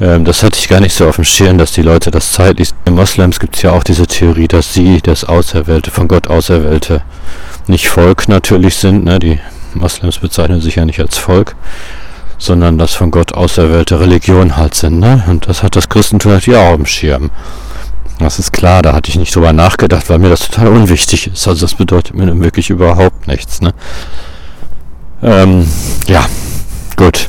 Ähm, 0.00 0.24
das 0.24 0.42
hatte 0.42 0.58
ich 0.58 0.68
gar 0.68 0.80
nicht 0.80 0.94
so 0.94 1.08
auf 1.08 1.16
dem 1.16 1.24
Schirm, 1.24 1.58
dass 1.58 1.72
die 1.72 1.82
Leute 1.82 2.10
das 2.10 2.32
zeitlich. 2.32 2.70
Im 2.84 2.94
Moslems 2.94 3.40
gibt 3.40 3.56
es 3.56 3.62
ja 3.62 3.72
auch 3.72 3.82
diese 3.82 4.06
Theorie, 4.06 4.46
dass 4.46 4.72
sie 4.72 5.00
das 5.02 5.24
Auserwählte, 5.24 5.90
von 5.90 6.06
Gott 6.06 6.28
Auserwählte, 6.28 7.02
nicht 7.66 7.88
Volk 7.88 8.28
natürlich 8.28 8.76
sind. 8.76 9.04
Ne? 9.04 9.18
Die 9.18 9.40
Moslems 9.74 10.18
bezeichnen 10.18 10.60
sich 10.60 10.76
ja 10.76 10.84
nicht 10.84 11.00
als 11.00 11.18
Volk, 11.18 11.56
sondern 12.38 12.78
das 12.78 12.94
von 12.94 13.10
Gott 13.10 13.32
auserwählte 13.32 14.00
Religion 14.00 14.56
halt 14.56 14.74
sind. 14.74 15.00
Ne? 15.00 15.24
Und 15.28 15.48
das 15.48 15.62
hat 15.62 15.76
das 15.76 15.88
Christentum 15.88 16.32
natürlich 16.32 16.58
auch 16.58 16.70
auf 16.70 16.76
dem 16.76 16.86
Schirm. 16.86 17.30
Das 18.18 18.38
ist 18.38 18.52
klar, 18.52 18.82
da 18.82 18.94
hatte 18.94 19.10
ich 19.10 19.16
nicht 19.16 19.34
drüber 19.34 19.52
nachgedacht, 19.52 20.08
weil 20.08 20.18
mir 20.18 20.30
das 20.30 20.48
total 20.48 20.68
unwichtig 20.68 21.26
ist. 21.26 21.46
Also 21.46 21.66
das 21.66 21.74
bedeutet 21.74 22.14
mir 22.14 22.40
wirklich 22.40 22.70
überhaupt 22.70 23.26
nichts. 23.26 23.60
Ne? 23.60 23.74
Ähm, 25.22 25.66
ja, 26.06 26.24
gut. 26.96 27.28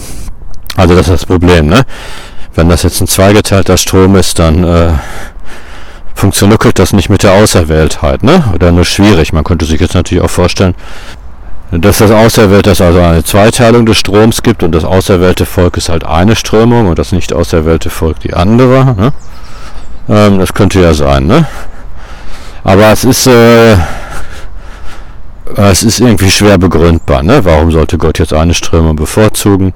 Also 0.78 0.96
das 0.96 1.08
ist 1.08 1.14
das 1.14 1.26
Problem, 1.26 1.68
ne? 1.68 1.84
Wenn 2.54 2.70
das 2.70 2.84
jetzt 2.84 3.02
ein 3.02 3.08
zweigeteilter 3.08 3.78
Strom 3.78 4.16
ist, 4.16 4.40
dann 4.40 4.64
äh, 4.64 4.94
funktioniert 6.16 6.80
das 6.80 6.94
nicht 6.94 7.10
mit 7.10 7.24
der 7.24 7.34
Auserwähltheit, 7.34 8.24
ne? 8.24 8.44
Oder 8.54 8.72
nur 8.72 8.86
schwierig. 8.86 9.34
Man 9.34 9.44
könnte 9.44 9.66
sich 9.66 9.80
jetzt 9.82 9.96
natürlich 9.96 10.24
auch 10.24 10.30
vorstellen, 10.30 10.76
dass 11.72 11.98
das 11.98 12.12
Auserwählte, 12.12 12.70
dass 12.70 12.82
also 12.82 13.00
eine 13.02 13.24
Zweiteilung 13.24 13.86
des 13.86 13.98
Stroms 13.98 14.42
gibt 14.42 14.64
und 14.64 14.72
das 14.74 14.86
auserwählte 14.86 15.46
Volk 15.46 15.78
ist 15.78 15.90
halt 15.90 16.06
eine 16.06 16.36
Strömung 16.36 16.88
und 16.88 16.98
das 16.98 17.12
nicht 17.12 17.34
auserwählte 17.34 17.90
Volk 17.90 18.20
die 18.22 18.34
andere. 18.34 18.96
Ne? 18.96 19.14
Ähm, 20.10 20.40
das 20.40 20.54
könnte 20.54 20.82
ja 20.82 20.94
sein, 20.94 21.28
ne? 21.28 21.46
Aber 22.64 22.92
es 22.92 23.04
ist 23.04 23.28
äh, 23.28 23.78
es 25.56 25.84
ist 25.84 26.00
irgendwie 26.00 26.30
schwer 26.30 26.58
begründbar. 26.58 27.24
Ne? 27.24 27.44
Warum 27.46 27.72
sollte 27.72 27.98
Gott 27.98 28.20
jetzt 28.20 28.34
eine 28.34 28.54
Strömung 28.54 28.96
bevorzugen? 28.96 29.74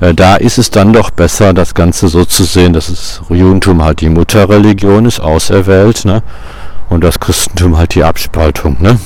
Äh, 0.00 0.14
da 0.14 0.36
ist 0.36 0.58
es 0.58 0.70
dann 0.70 0.92
doch 0.92 1.10
besser, 1.10 1.54
das 1.54 1.74
Ganze 1.74 2.08
so 2.08 2.24
zu 2.24 2.44
sehen, 2.44 2.72
dass 2.72 2.88
das 2.88 3.22
Judentum 3.28 3.82
halt 3.82 4.00
die 4.00 4.08
Mutterreligion 4.08 5.06
ist, 5.06 5.20
auserwählt, 5.20 6.04
ne? 6.04 6.22
und 6.88 7.04
das 7.04 7.20
Christentum 7.20 7.78
halt 7.78 7.94
die 7.94 8.04
Abspaltung. 8.04 8.76
Ne? 8.80 8.98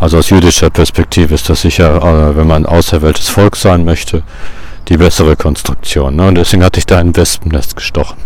Also 0.00 0.18
aus 0.18 0.30
jüdischer 0.30 0.70
Perspektive 0.70 1.34
ist 1.34 1.48
das 1.48 1.60
sicher, 1.60 1.96
äh, 1.96 2.36
wenn 2.36 2.48
man 2.48 2.64
ein 2.64 2.66
auserwähltes 2.66 3.28
Volk 3.28 3.54
sein 3.56 3.84
möchte, 3.84 4.22
die 4.88 4.96
bessere 4.96 5.36
Konstruktion. 5.36 6.16
Ne? 6.16 6.28
Und 6.28 6.34
deswegen 6.34 6.64
hatte 6.64 6.80
ich 6.80 6.86
da 6.86 6.98
ein 6.98 7.14
Wespennest 7.14 7.76
gestochen. 7.76 8.16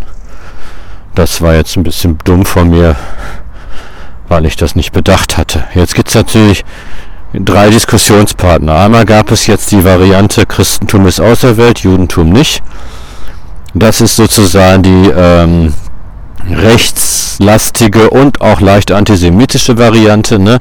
Das 1.15 1.43
war 1.43 1.55
jetzt 1.55 1.77
ein 1.77 1.83
bisschen 1.83 2.17
dumm 2.25 2.47
von 2.47 2.71
mir 2.71 2.97
weil 4.29 4.47
ich 4.47 4.57
das 4.57 4.75
nicht 4.75 4.93
bedacht 4.93 5.37
hatte. 5.37 5.65
Jetzt 5.75 5.95
gibt 5.95 6.09
es 6.09 6.15
natürlich 6.15 6.65
drei 7.33 7.71
Diskussionspartner. 7.71 8.75
Einmal 8.75 9.05
gab 9.05 9.31
es 9.31 9.47
jetzt 9.47 9.73
die 9.73 9.85
Variante 9.85 10.47
Christentum 10.47 11.07
ist 11.07 11.21
auserwählt, 11.21 11.81
Judentum 11.81 12.31
nicht. 12.31 12.63
Das 13.75 14.01
ist 14.01 14.17
sozusagen 14.17 14.83
die 14.83 15.11
ähm, 15.17 15.75
rechtslastige 16.49 18.11
und 18.11 18.41
auch 18.41 18.61
leicht 18.61 18.93
antisemitische 18.93 19.79
Variante, 19.79 20.39
ne, 20.39 20.61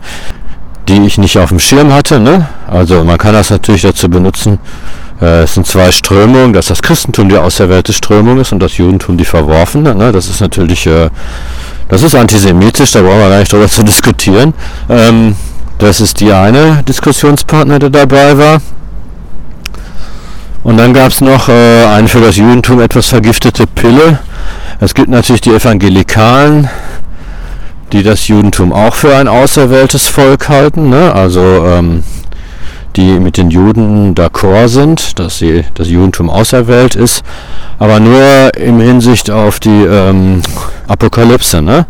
die 0.87 1.05
ich 1.05 1.17
nicht 1.17 1.37
auf 1.37 1.49
dem 1.49 1.59
Schirm 1.59 1.93
hatte. 1.93 2.19
Ne? 2.19 2.47
Also 2.67 3.03
man 3.03 3.17
kann 3.17 3.33
das 3.33 3.49
natürlich 3.49 3.83
dazu 3.83 4.09
benutzen. 4.09 4.59
Äh, 5.21 5.43
es 5.43 5.53
sind 5.53 5.67
zwei 5.67 5.91
Strömungen, 5.91 6.53
dass 6.53 6.67
das 6.67 6.81
Christentum 6.81 7.29
die 7.29 7.37
auserwählte 7.37 7.93
Strömung 7.93 8.39
ist 8.39 8.51
und 8.51 8.59
das 8.59 8.77
Judentum 8.77 9.17
die 9.17 9.25
verworfene. 9.25 9.95
Ne? 9.95 10.11
Das 10.11 10.27
ist 10.27 10.41
natürlich 10.41 10.87
äh, 10.87 11.09
das 11.89 12.01
ist 12.01 12.15
antisemitisch, 12.15 12.91
da 12.91 13.01
brauchen 13.01 13.19
wir 13.19 13.29
gar 13.29 13.39
nicht 13.39 13.51
drüber 13.51 13.67
zu 13.67 13.83
diskutieren. 13.83 14.53
Ähm, 14.89 15.35
das 15.77 16.01
ist 16.01 16.19
die 16.19 16.31
eine 16.31 16.81
Diskussionspartner, 16.87 17.77
der 17.77 17.89
dabei 17.89 18.37
war. 18.37 18.61
Und 20.63 20.77
dann 20.77 20.93
gab 20.93 21.11
es 21.11 21.19
noch 21.19 21.49
äh, 21.49 21.85
eine 21.85 22.07
für 22.07 22.21
das 22.21 22.37
Judentum 22.37 22.79
etwas 22.81 23.07
vergiftete 23.07 23.67
Pille. 23.67 24.19
Es 24.79 24.93
gibt 24.93 25.09
natürlich 25.09 25.41
die 25.41 25.51
Evangelikalen, 25.51 26.69
die 27.93 28.03
das 28.03 28.27
Judentum 28.27 28.73
auch 28.73 28.95
für 28.95 29.15
ein 29.15 29.27
auserwähltes 29.27 30.07
Volk 30.07 30.50
halten. 30.50 30.89
Ne? 30.89 31.13
Also 31.13 31.41
ähm, 31.41 32.03
die 32.95 33.19
mit 33.19 33.38
den 33.38 33.50
Juden 33.50 34.13
d'accord 34.15 34.67
sind, 34.67 35.19
dass 35.19 35.38
sie, 35.38 35.63
das 35.75 35.89
Judentum 35.89 36.29
auserwählt 36.29 36.95
ist, 36.95 37.23
aber 37.79 38.00
nur 38.00 38.55
im 38.57 38.79
Hinsicht 38.79 39.31
auf 39.31 39.59
die 39.59 39.83
ähm, 39.83 40.41
Apokalypse. 40.88 41.62
Ne? 41.62 41.85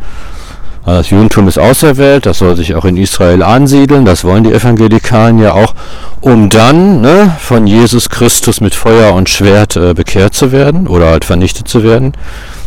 Also 0.85 0.99
das 0.99 1.09
Judentum 1.09 1.47
ist 1.47 1.57
auserwählt, 1.57 2.25
das 2.25 2.39
soll 2.39 2.57
sich 2.57 2.75
auch 2.75 2.83
in 2.83 2.97
Israel 2.97 3.41
ansiedeln, 3.41 4.03
das 4.03 4.25
wollen 4.25 4.43
die 4.43 4.51
Evangelikalen 4.51 5.39
ja 5.39 5.53
auch, 5.53 5.73
um 6.19 6.49
dann 6.49 6.99
ne, 6.99 7.31
von 7.39 7.67
Jesus 7.67 8.09
Christus 8.09 8.59
mit 8.59 8.75
Feuer 8.75 9.13
und 9.13 9.29
Schwert 9.29 9.77
äh, 9.77 9.93
bekehrt 9.93 10.33
zu 10.33 10.51
werden 10.51 10.87
oder 10.87 11.07
halt 11.07 11.23
vernichtet 11.23 11.69
zu 11.69 11.83
werden. 11.83 12.13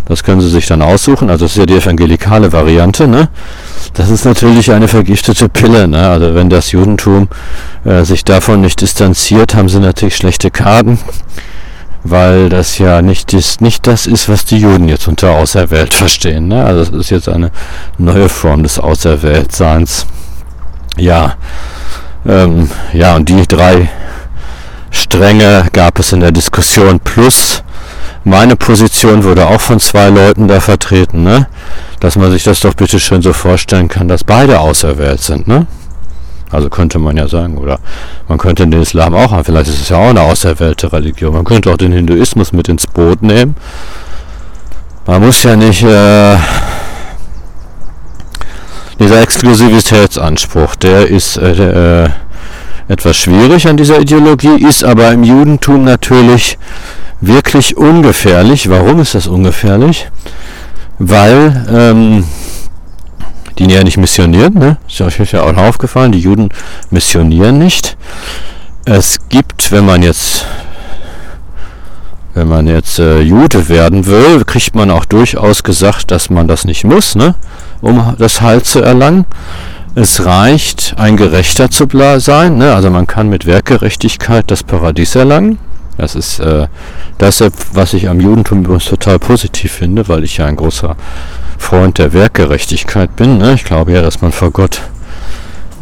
Das 0.06 0.22
können 0.22 0.40
sie 0.40 0.48
sich 0.48 0.66
dann 0.66 0.82
aussuchen. 0.82 1.30
Also 1.30 1.44
das 1.44 1.52
ist 1.52 1.58
ja 1.58 1.66
die 1.66 1.74
evangelikale 1.74 2.52
Variante. 2.52 3.08
Ne? 3.08 3.28
Das 3.94 4.08
ist 4.08 4.24
natürlich 4.24 4.70
eine 4.72 4.88
vergiftete 4.88 5.48
Pille. 5.48 5.88
Ne? 5.88 6.08
Also 6.08 6.34
wenn 6.34 6.48
das 6.48 6.72
Judentum 6.72 7.28
äh, 7.84 8.04
sich 8.04 8.24
davon 8.24 8.60
nicht 8.60 8.80
distanziert, 8.80 9.54
haben 9.54 9.68
sie 9.68 9.80
natürlich 9.80 10.16
schlechte 10.16 10.50
Karten, 10.50 10.98
weil 12.04 12.48
das 12.48 12.78
ja 12.78 13.02
nicht, 13.02 13.34
ist, 13.34 13.60
nicht 13.60 13.86
das 13.86 14.06
ist, 14.06 14.28
was 14.28 14.44
die 14.44 14.58
Juden 14.58 14.88
jetzt 14.88 15.08
unter 15.08 15.30
Auserwählt 15.30 15.92
verstehen. 15.92 16.48
Ne? 16.48 16.64
Also 16.64 16.84
das 16.84 17.00
ist 17.00 17.10
jetzt 17.10 17.28
eine 17.28 17.50
neue 17.98 18.28
Form 18.28 18.62
des 18.62 18.78
Auserwähltseins. 18.78 20.06
Ja, 20.96 21.34
ähm, 22.26 22.70
ja, 22.92 23.16
und 23.16 23.28
die 23.28 23.46
drei 23.46 23.88
Stränge 24.90 25.66
gab 25.72 25.98
es 25.98 26.12
in 26.12 26.20
der 26.20 26.32
Diskussion 26.32 27.00
plus 27.00 27.62
meine 28.26 28.56
Position 28.56 29.22
wurde 29.22 29.46
auch 29.46 29.60
von 29.60 29.78
zwei 29.78 30.08
Leuten 30.08 30.48
da 30.48 30.58
vertreten, 30.58 31.22
ne? 31.22 31.46
Dass 32.00 32.16
man 32.16 32.32
sich 32.32 32.42
das 32.42 32.58
doch 32.58 32.74
bitte 32.74 32.98
schön 32.98 33.22
so 33.22 33.32
vorstellen 33.32 33.86
kann, 33.86 34.08
dass 34.08 34.24
beide 34.24 34.58
auserwählt 34.58 35.20
sind, 35.20 35.46
ne? 35.46 35.68
Also 36.50 36.68
könnte 36.68 36.98
man 36.98 37.16
ja 37.16 37.28
sagen, 37.28 37.56
oder 37.56 37.78
man 38.26 38.38
könnte 38.38 38.66
den 38.66 38.82
Islam 38.82 39.14
auch 39.14 39.30
haben, 39.30 39.44
vielleicht 39.44 39.68
ist 39.68 39.80
es 39.80 39.88
ja 39.90 39.98
auch 39.98 40.10
eine 40.10 40.22
auserwählte 40.22 40.92
Religion. 40.92 41.32
Man 41.34 41.44
könnte 41.44 41.70
auch 41.70 41.76
den 41.76 41.92
Hinduismus 41.92 42.52
mit 42.52 42.68
ins 42.68 42.88
Boot 42.88 43.22
nehmen. 43.22 43.54
man 45.06 45.24
muss 45.24 45.44
ja 45.44 45.54
nicht 45.54 45.84
äh, 45.84 46.36
dieser 48.98 49.22
Exklusivitätsanspruch, 49.22 50.74
der 50.74 51.06
ist 51.06 51.36
äh, 51.36 52.04
äh, 52.04 52.08
etwas 52.88 53.16
schwierig 53.16 53.68
an 53.68 53.76
dieser 53.76 54.00
Ideologie, 54.00 54.66
ist 54.66 54.82
aber 54.82 55.12
im 55.12 55.22
Judentum 55.22 55.84
natürlich 55.84 56.58
wirklich 57.20 57.76
ungefährlich. 57.76 58.68
Warum 58.68 59.00
ist 59.00 59.14
das 59.14 59.26
ungefährlich? 59.26 60.08
Weil 60.98 61.66
ähm, 61.70 62.24
die 63.58 63.66
ja 63.66 63.82
nicht 63.84 63.96
missionieren, 63.96 64.54
ne? 64.54 64.78
ist 64.88 65.00
euch 65.00 65.32
ja 65.32 65.42
auch 65.42 65.56
aufgefallen, 65.56 66.12
die 66.12 66.20
Juden 66.20 66.50
missionieren 66.90 67.58
nicht. 67.58 67.96
Es 68.84 69.18
gibt, 69.28 69.72
wenn 69.72 69.86
man 69.86 70.02
jetzt 70.02 70.46
wenn 72.34 72.48
man 72.48 72.66
jetzt 72.66 72.98
äh, 72.98 73.20
Jude 73.22 73.70
werden 73.70 74.04
will, 74.04 74.44
kriegt 74.44 74.74
man 74.74 74.90
auch 74.90 75.06
durchaus 75.06 75.62
gesagt, 75.62 76.10
dass 76.10 76.28
man 76.28 76.46
das 76.46 76.66
nicht 76.66 76.84
muss, 76.84 77.14
ne? 77.14 77.34
um 77.80 78.14
das 78.18 78.42
Heil 78.42 78.62
zu 78.62 78.82
erlangen. 78.82 79.24
Es 79.94 80.26
reicht, 80.26 80.94
ein 80.98 81.16
Gerechter 81.16 81.70
zu 81.70 81.86
sein. 82.20 82.58
Ne? 82.58 82.74
Also 82.74 82.90
man 82.90 83.06
kann 83.06 83.30
mit 83.30 83.46
Werkgerechtigkeit 83.46 84.50
das 84.50 84.62
Paradies 84.62 85.14
erlangen. 85.14 85.58
Das 85.96 86.14
ist 86.14 86.38
äh, 86.40 86.66
das, 87.18 87.42
was 87.72 87.94
ich 87.94 88.08
am 88.08 88.20
Judentum 88.20 88.60
übrigens 88.60 88.84
total 88.84 89.18
positiv 89.18 89.72
finde, 89.72 90.08
weil 90.08 90.24
ich 90.24 90.36
ja 90.36 90.46
ein 90.46 90.56
großer 90.56 90.96
Freund 91.58 91.98
der 91.98 92.12
Werkgerechtigkeit 92.12 93.16
bin. 93.16 93.38
Ne? 93.38 93.54
Ich 93.54 93.64
glaube 93.64 93.92
ja, 93.92 94.02
dass 94.02 94.20
man 94.20 94.32
vor 94.32 94.50
Gott 94.50 94.82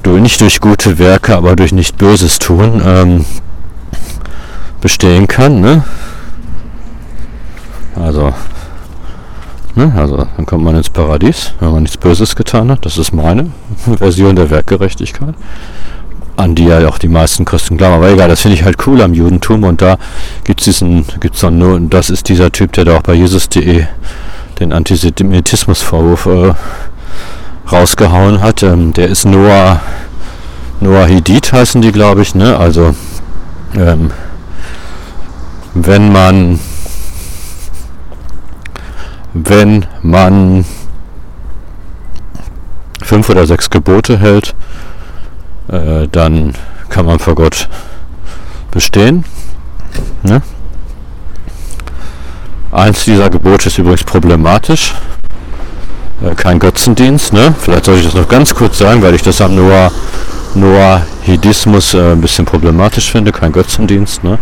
durch, 0.03 0.23
nicht 0.23 0.41
durch 0.41 0.61
gute 0.61 0.99
Werke, 0.99 1.35
aber 1.37 1.57
durch 1.57 1.73
nicht 1.73 1.99
Böses 1.99 2.39
tun 2.39 2.81
ähm, 2.85 3.25
bestehen 4.81 5.27
kann. 5.27 5.61
Ne? 5.61 5.83
Also, 7.97 8.33
ne, 9.75 9.93
also 9.97 10.27
dann 10.37 10.47
kommt 10.47 10.65
man 10.65 10.77
ins 10.77 10.91
Paradies, 10.91 11.53
wenn 11.61 11.73
man 11.73 11.83
nichts 11.83 11.97
Böses 11.97 12.37
getan 12.37 12.71
hat. 12.71 12.85
Das 12.85 12.99
ist 12.99 13.13
meine 13.13 13.51
Version 13.99 14.37
der 14.37 14.51
Werkgerechtigkeit, 14.51 15.35
an 16.37 16.55
die 16.55 16.65
ja 16.65 16.87
auch 16.89 16.99
die 16.99 17.09
meisten 17.09 17.45
Christen 17.45 17.77
glauben. 17.77 17.95
Aber 17.95 18.11
egal, 18.11 18.29
das 18.29 18.43
finde 18.43 18.57
ich 18.57 18.65
halt 18.65 18.87
cool 18.87 19.01
am 19.03 19.15
Judentum. 19.15 19.65
Und 19.65 19.83
da 19.83 19.99
gibt 20.45 20.61
es 20.61 20.65
diesen, 20.65 21.05
gibt's 21.21 21.41
dann 21.41 21.59
nur, 21.59 21.81
das 21.81 22.11
ist 22.11 22.29
dieser 22.29 22.51
Typ, 22.51 22.73
der 22.73 22.85
da 22.85 22.97
auch 22.97 23.03
bei 23.03 23.15
Jesus.de 23.15 23.87
den 24.61 24.73
Antisemitismusvorwurf 24.73 26.27
äh, 26.27 26.55
rausgehauen 27.71 28.41
hat. 28.41 28.63
Ähm, 28.63 28.93
der 28.93 29.09
ist 29.09 29.25
Noah, 29.25 29.81
Noah 30.81 31.07
Hidit 31.07 31.53
heißen 31.53 31.83
die, 31.83 31.93
glaube 31.93 32.23
ich. 32.23 32.35
Ne? 32.35 32.57
Also 32.57 32.95
ähm, 33.77 34.11
wenn 35.75 36.13
man 36.13 36.61
wenn 39.35 39.85
man 40.03 40.65
fünf 43.03 43.29
oder 43.29 43.47
sechs 43.47 43.69
Gebote 43.69 44.19
hält, 44.19 44.55
äh, 45.69 46.09
dann 46.11 46.55
kann 46.89 47.07
man 47.07 47.19
vor 47.19 47.35
Gott 47.35 47.69
bestehen. 48.71 49.25
Ne? 50.23 50.43
Eins 52.73 53.05
dieser 53.05 53.31
Gebote 53.31 53.69
ist 53.69 53.79
übrigens 53.79 54.05
problematisch. 54.05 54.95
Äh, 56.23 56.35
kein 56.35 56.59
Götzendienst. 56.59 57.33
Ne? 57.33 57.55
Vielleicht 57.59 57.85
soll 57.85 57.99
ich 57.99 58.05
das 58.05 58.15
noch 58.15 58.29
ganz 58.29 58.55
kurz 58.55 58.79
sagen, 58.79 59.03
weil 59.03 59.15
ich 59.15 59.23
das 59.23 59.41
am 59.41 59.55
Noah, 59.55 59.93
Noahidismus 60.55 61.95
äh, 61.95 62.13
ein 62.13 62.21
bisschen 62.21 62.45
problematisch 62.45 63.11
finde. 63.11 63.33
Kein 63.33 63.53
Götzendienst. 63.53 64.25
Ne? 64.25 64.39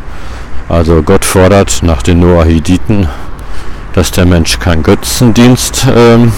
Also 0.69 1.02
Gott 1.02 1.25
fordert 1.25 1.83
nach 1.83 2.02
den 2.02 2.21
Noahiditen 2.21 3.09
dass 3.93 4.11
der 4.11 4.25
Mensch 4.25 4.59
kein 4.59 4.83
Götzendienst. 4.83 5.87
Ähm, 5.95 6.33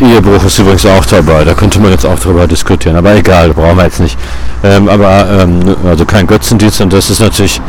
Ehebruch 0.00 0.44
ist 0.44 0.58
übrigens 0.58 0.84
auch 0.84 1.04
dabei, 1.06 1.44
da 1.44 1.54
könnte 1.54 1.78
man 1.78 1.92
jetzt 1.92 2.04
auch 2.04 2.18
drüber 2.18 2.46
diskutieren, 2.46 2.96
aber 2.96 3.14
egal, 3.14 3.54
brauchen 3.54 3.76
wir 3.76 3.84
jetzt 3.84 4.00
nicht. 4.00 4.18
Ähm, 4.64 4.88
aber 4.88 5.26
ähm, 5.30 5.76
also 5.86 6.04
kein 6.04 6.26
Götzendienst 6.26 6.80
und 6.80 6.92
das 6.92 7.08
ist 7.08 7.20
natürlich 7.20 7.60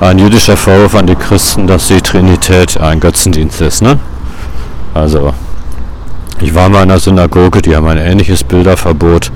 ein 0.00 0.18
jüdischer 0.18 0.56
Vorwurf 0.56 0.94
an 0.94 1.06
die 1.06 1.16
Christen, 1.16 1.66
dass 1.66 1.88
die 1.88 2.00
Trinität 2.00 2.80
ein 2.80 3.00
Götzendienst 3.00 3.60
ist. 3.60 3.82
Ne? 3.82 3.98
Also 4.94 5.32
ich 6.40 6.54
war 6.54 6.68
mal 6.68 6.84
in 6.84 6.90
einer 6.90 7.00
Synagoge, 7.00 7.62
die 7.62 7.74
haben 7.74 7.86
ein 7.88 7.98
ähnliches 7.98 8.44
Bilderverbot 8.44 9.32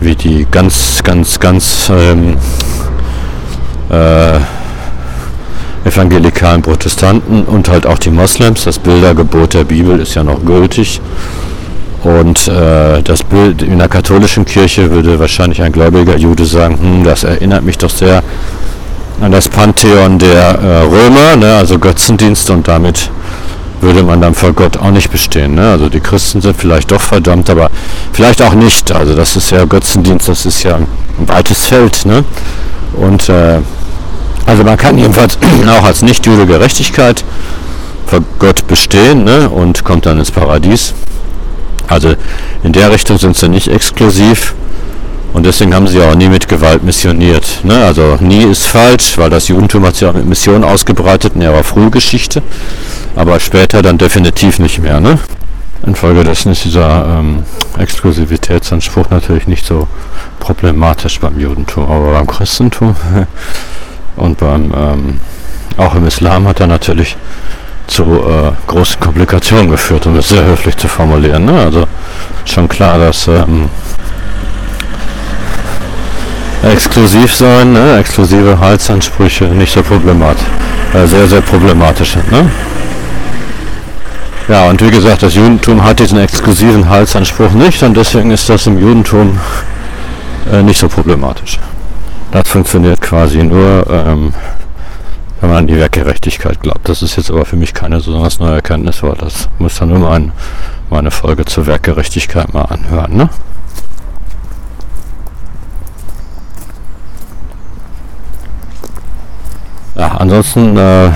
wie 0.00 0.14
die 0.14 0.46
ganz, 0.50 1.02
ganz, 1.02 1.40
ganz 1.40 1.90
ähm, 1.90 2.36
äh, 3.88 4.38
evangelikalen 5.84 6.62
Protestanten 6.62 7.44
und 7.44 7.68
halt 7.68 7.86
auch 7.86 7.98
die 7.98 8.10
Moslems. 8.10 8.64
Das 8.64 8.78
Bildergebot 8.78 9.54
der 9.54 9.64
Bibel 9.64 9.98
ist 10.00 10.14
ja 10.14 10.24
noch 10.24 10.44
gültig. 10.44 11.00
Und 12.02 12.48
äh, 12.48 13.02
das 13.02 13.22
Bild 13.22 13.62
in 13.62 13.78
der 13.78 13.88
katholischen 13.88 14.44
Kirche 14.44 14.90
würde 14.90 15.18
wahrscheinlich 15.20 15.62
ein 15.62 15.70
gläubiger 15.70 16.16
Jude 16.16 16.44
sagen, 16.44 16.78
hm, 16.80 17.04
das 17.04 17.22
erinnert 17.22 17.62
mich 17.64 17.78
doch 17.78 17.90
sehr 17.90 18.22
an 19.20 19.30
das 19.30 19.48
Pantheon 19.48 20.18
der 20.18 20.58
äh, 20.58 20.80
Römer, 20.82 21.36
ne, 21.36 21.54
also 21.54 21.78
Götzendienst 21.78 22.50
und 22.50 22.66
damit 22.66 23.08
würde 23.80 24.02
man 24.02 24.20
dann 24.20 24.34
vor 24.34 24.52
Gott 24.52 24.76
auch 24.76 24.90
nicht 24.90 25.10
bestehen. 25.10 25.56
Ne? 25.56 25.70
Also 25.70 25.88
die 25.88 26.00
Christen 26.00 26.40
sind 26.40 26.56
vielleicht 26.56 26.90
doch 26.92 27.00
verdammt, 27.00 27.50
aber 27.50 27.70
vielleicht 28.12 28.40
auch 28.40 28.54
nicht. 28.54 28.92
Also 28.92 29.14
das 29.14 29.36
ist 29.36 29.50
ja 29.50 29.64
Götzendienst, 29.64 30.28
das 30.28 30.46
ist 30.46 30.62
ja 30.62 30.76
ein 30.76 30.86
weites 31.26 31.66
Feld. 31.66 32.06
Ne? 32.06 32.24
Und 32.94 33.28
äh, 33.28 33.58
also 34.46 34.64
man 34.64 34.76
kann 34.76 34.98
jedenfalls 34.98 35.38
auch 35.68 35.84
als 35.84 36.02
Nichtjude 36.02 36.46
Gerechtigkeit 36.46 37.24
vor 38.06 38.20
Gott 38.38 38.66
bestehen 38.66 39.24
ne, 39.24 39.48
und 39.48 39.84
kommt 39.84 40.06
dann 40.06 40.18
ins 40.18 40.30
Paradies. 40.30 40.94
Also 41.88 42.14
in 42.62 42.72
der 42.72 42.90
Richtung 42.90 43.18
sind 43.18 43.36
sie 43.36 43.48
nicht 43.48 43.68
exklusiv 43.68 44.54
und 45.32 45.46
deswegen 45.46 45.74
haben 45.74 45.86
sie 45.86 46.00
auch 46.02 46.14
nie 46.14 46.28
mit 46.28 46.48
Gewalt 46.48 46.84
missioniert. 46.84 47.60
Ne? 47.64 47.84
Also 47.84 48.18
nie 48.20 48.42
ist 48.42 48.66
falsch, 48.66 49.16
weil 49.16 49.30
das 49.30 49.48
Judentum 49.48 49.84
hat 49.86 49.96
sich 49.96 50.06
auch 50.06 50.14
mit 50.14 50.26
Mission 50.26 50.62
ausgebreitet 50.62 51.34
in 51.34 51.42
ihrer 51.42 51.64
Frühgeschichte, 51.64 52.42
aber 53.16 53.40
später 53.40 53.82
dann 53.82 53.98
definitiv 53.98 54.58
nicht 54.58 54.80
mehr. 54.80 55.00
Ne? 55.00 55.18
Infolgedessen 55.86 56.52
ist 56.52 56.64
dieser 56.64 57.18
ähm, 57.18 57.42
Exklusivitätsanspruch 57.78 59.10
natürlich 59.10 59.48
nicht 59.48 59.66
so 59.66 59.88
problematisch 60.38 61.18
beim 61.18 61.38
Judentum, 61.40 61.90
aber 61.90 62.12
beim 62.12 62.26
Christentum 62.26 62.94
Und 64.16 64.38
beim, 64.38 64.72
ähm, 64.76 65.20
auch 65.76 65.94
im 65.94 66.06
Islam 66.06 66.46
hat 66.46 66.60
er 66.60 66.66
natürlich 66.66 67.16
zu 67.86 68.04
äh, 68.04 68.52
großen 68.66 69.00
Komplikationen 69.00 69.70
geführt, 69.70 70.06
um 70.06 70.16
es 70.16 70.28
sehr 70.28 70.44
höflich 70.44 70.76
zu 70.76 70.88
formulieren. 70.88 71.44
Ne? 71.44 71.58
Also 71.58 71.86
schon 72.44 72.68
klar, 72.68 72.98
dass 72.98 73.26
ähm, 73.28 73.68
exklusiv 76.62 77.34
sein, 77.34 77.72
ne? 77.72 77.98
exklusive 77.98 78.58
Halsansprüche 78.58 79.44
nicht 79.46 79.72
so 79.72 79.82
problematisch, 79.82 80.46
äh, 80.94 81.06
sehr, 81.06 81.26
sehr 81.26 81.40
problematisch 81.40 82.12
sind. 82.12 82.30
Ne? 82.30 82.50
Ja, 84.48 84.68
und 84.68 84.82
wie 84.82 84.90
gesagt, 84.90 85.22
das 85.22 85.34
Judentum 85.34 85.84
hat 85.84 86.00
diesen 86.00 86.18
exklusiven 86.18 86.88
Halsanspruch 86.88 87.52
nicht 87.52 87.82
und 87.82 87.96
deswegen 87.96 88.30
ist 88.30 88.48
das 88.48 88.66
im 88.66 88.78
Judentum 88.78 89.38
äh, 90.52 90.62
nicht 90.62 90.80
so 90.80 90.88
problematisch. 90.88 91.58
Das 92.32 92.48
funktioniert 92.48 93.02
quasi 93.02 93.42
nur, 93.44 93.86
ähm, 93.90 94.32
wenn 95.40 95.50
man 95.50 95.58
an 95.58 95.66
die 95.66 95.76
Werkgerechtigkeit 95.76 96.62
glaubt. 96.62 96.88
Das 96.88 97.02
ist 97.02 97.16
jetzt 97.16 97.30
aber 97.30 97.44
für 97.44 97.56
mich 97.56 97.74
keine 97.74 97.96
besonders 97.96 98.38
neue 98.40 98.54
Erkenntnis, 98.54 99.02
weil 99.02 99.16
das 99.16 99.50
muss 99.58 99.76
dann 99.78 99.90
nur 99.90 99.98
mal 99.98 100.32
meine 100.88 101.10
Folge 101.10 101.44
zur 101.44 101.66
Werkgerechtigkeit 101.66 102.54
mal 102.54 102.62
anhören. 102.62 103.16
Ne? 103.16 103.28
Ja, 109.94 110.16
ansonsten 110.16 110.74
äh, 110.78 111.10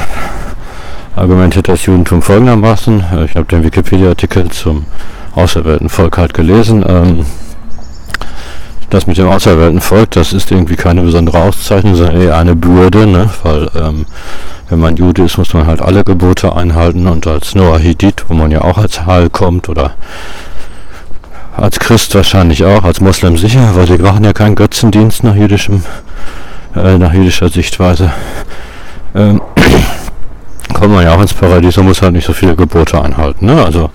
argumentiert 1.16 1.68
das 1.68 1.86
Judentum 1.86 2.20
folgendermaßen. 2.20 3.04
Ich 3.24 3.36
habe 3.36 3.46
den 3.46 3.64
Wikipedia-Artikel 3.64 4.50
zum 4.50 4.84
auserwählten 5.34 5.88
Volk 5.88 6.18
halt 6.18 6.34
gelesen. 6.34 6.84
Ähm, 6.86 7.24
das 8.90 9.06
mit 9.06 9.18
dem 9.18 9.28
auserwählten 9.28 9.80
Volk, 9.80 10.12
das 10.12 10.32
ist 10.32 10.50
irgendwie 10.50 10.76
keine 10.76 11.02
besondere 11.02 11.38
Auszeichnung, 11.38 11.96
sondern 11.96 12.20
eher 12.20 12.36
eine 12.36 12.54
Bürde, 12.54 13.06
ne? 13.06 13.28
weil 13.42 13.68
ähm, 13.76 14.06
wenn 14.68 14.80
man 14.80 14.96
Jude 14.96 15.24
ist, 15.24 15.38
muss 15.38 15.54
man 15.54 15.66
halt 15.66 15.82
alle 15.82 16.04
Gebote 16.04 16.54
einhalten 16.54 17.06
und 17.06 17.26
als 17.26 17.54
Noahidit, 17.54 18.24
wo 18.28 18.34
man 18.34 18.50
ja 18.50 18.62
auch 18.62 18.78
als 18.78 19.04
Hal 19.06 19.30
kommt 19.30 19.68
oder 19.68 19.94
als 21.56 21.78
Christ 21.78 22.14
wahrscheinlich 22.14 22.64
auch, 22.64 22.84
als 22.84 23.00
Moslem 23.00 23.36
sicher, 23.36 23.74
weil 23.74 23.86
sie 23.86 23.98
machen 23.98 24.24
ja 24.24 24.32
keinen 24.32 24.54
Götzendienst 24.54 25.24
nach 25.24 25.34
jüdischem, 25.34 25.82
äh, 26.74 26.98
nach 26.98 27.12
jüdischer 27.12 27.48
Sichtweise. 27.48 28.12
Ähm, 29.14 29.40
kommt 30.74 30.92
man 30.92 31.04
ja 31.04 31.14
auch 31.14 31.20
ins 31.20 31.32
Paradies 31.32 31.78
und 31.78 31.86
muss 31.86 32.02
halt 32.02 32.12
nicht 32.12 32.26
so 32.26 32.32
viele 32.32 32.54
Gebote 32.54 33.00
einhalten, 33.00 33.46
ne? 33.46 33.64
Also 33.64 33.90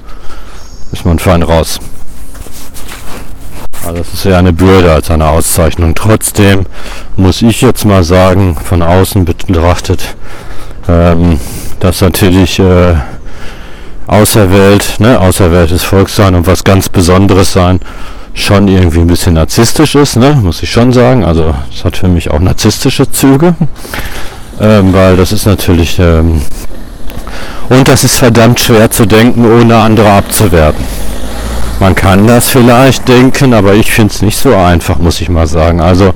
ist 0.91 1.06
man 1.06 1.19
fein 1.19 1.43
raus. 1.43 1.80
Also 3.86 3.98
das 3.98 4.13
ist 4.13 4.26
ja 4.26 4.38
eine 4.38 4.54
Bürde 4.54 4.91
als 4.91 5.10
eine 5.10 5.28
Auszeichnung. 5.28 5.96
Trotzdem 5.96 6.65
muss 7.15 7.41
ich 7.41 7.62
jetzt 7.62 7.86
mal 7.86 8.04
sagen, 8.04 8.56
von 8.56 8.82
außen 8.82 9.26
betrachtet, 9.26 10.15
ähm, 10.88 11.39
dass 11.80 12.02
natürlich 12.02 12.60
äh, 12.60 12.96
Außerwelt, 14.12 15.00
ne, 15.00 15.17
außerweltes 15.22 15.84
Volk 15.84 16.10
sein 16.10 16.36
und 16.36 16.46
was 16.46 16.65
ganz 16.65 16.89
Besonderes 16.89 17.54
sein, 17.54 17.80
schon 18.34 18.67
irgendwie 18.67 19.00
ein 19.00 19.08
bisschen 19.08 19.36
narzisstisch 19.36 19.96
ist, 19.96 20.17
ne, 20.17 20.34
muss 20.34 20.62
ich 20.62 20.70
schon 20.70 20.91
sagen. 20.91 21.24
Also 21.24 21.56
es 21.74 21.86
hat 21.86 21.96
für 21.96 22.10
mich 22.10 22.30
auch 22.30 22.39
narzisstische 22.39 23.10
Züge, 23.10 23.56
ähm, 24.60 24.94
weil 24.94 25.15
das 25.15 25.32
ist 25.32 25.46
natürlich 25.46 25.98
ähm, 26.00 26.41
und 27.70 27.88
das 27.88 28.04
ist 28.04 28.17
verdammt 28.17 28.60
schwer 28.60 28.91
zu 28.91 29.06
denken, 29.06 29.46
ohne 29.46 29.78
andere 29.78 30.12
abzuwerten. 30.12 30.84
Man 31.82 31.96
kann 31.96 32.28
das 32.28 32.48
vielleicht 32.48 33.08
denken, 33.08 33.56
aber 33.56 33.74
ich 33.74 33.91
finde 33.91 34.13
es 34.13 34.22
nicht 34.22 34.38
so 34.38 34.56
einfach, 34.56 35.00
muss 35.00 35.20
ich 35.20 35.30
mal 35.30 35.48
sagen. 35.48 35.82
Also 35.82 36.13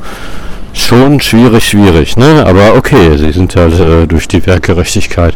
schon 0.73 1.19
schwierig, 1.19 1.67
schwierig, 1.67 2.17
ne? 2.17 2.45
Aber 2.45 2.75
okay, 2.75 3.17
sie 3.17 3.31
sind 3.31 3.55
ja 3.55 3.65
äh, 3.65 4.05
durch 4.05 4.27
die 4.27 4.45
Werkgerechtigkeit 4.45 5.35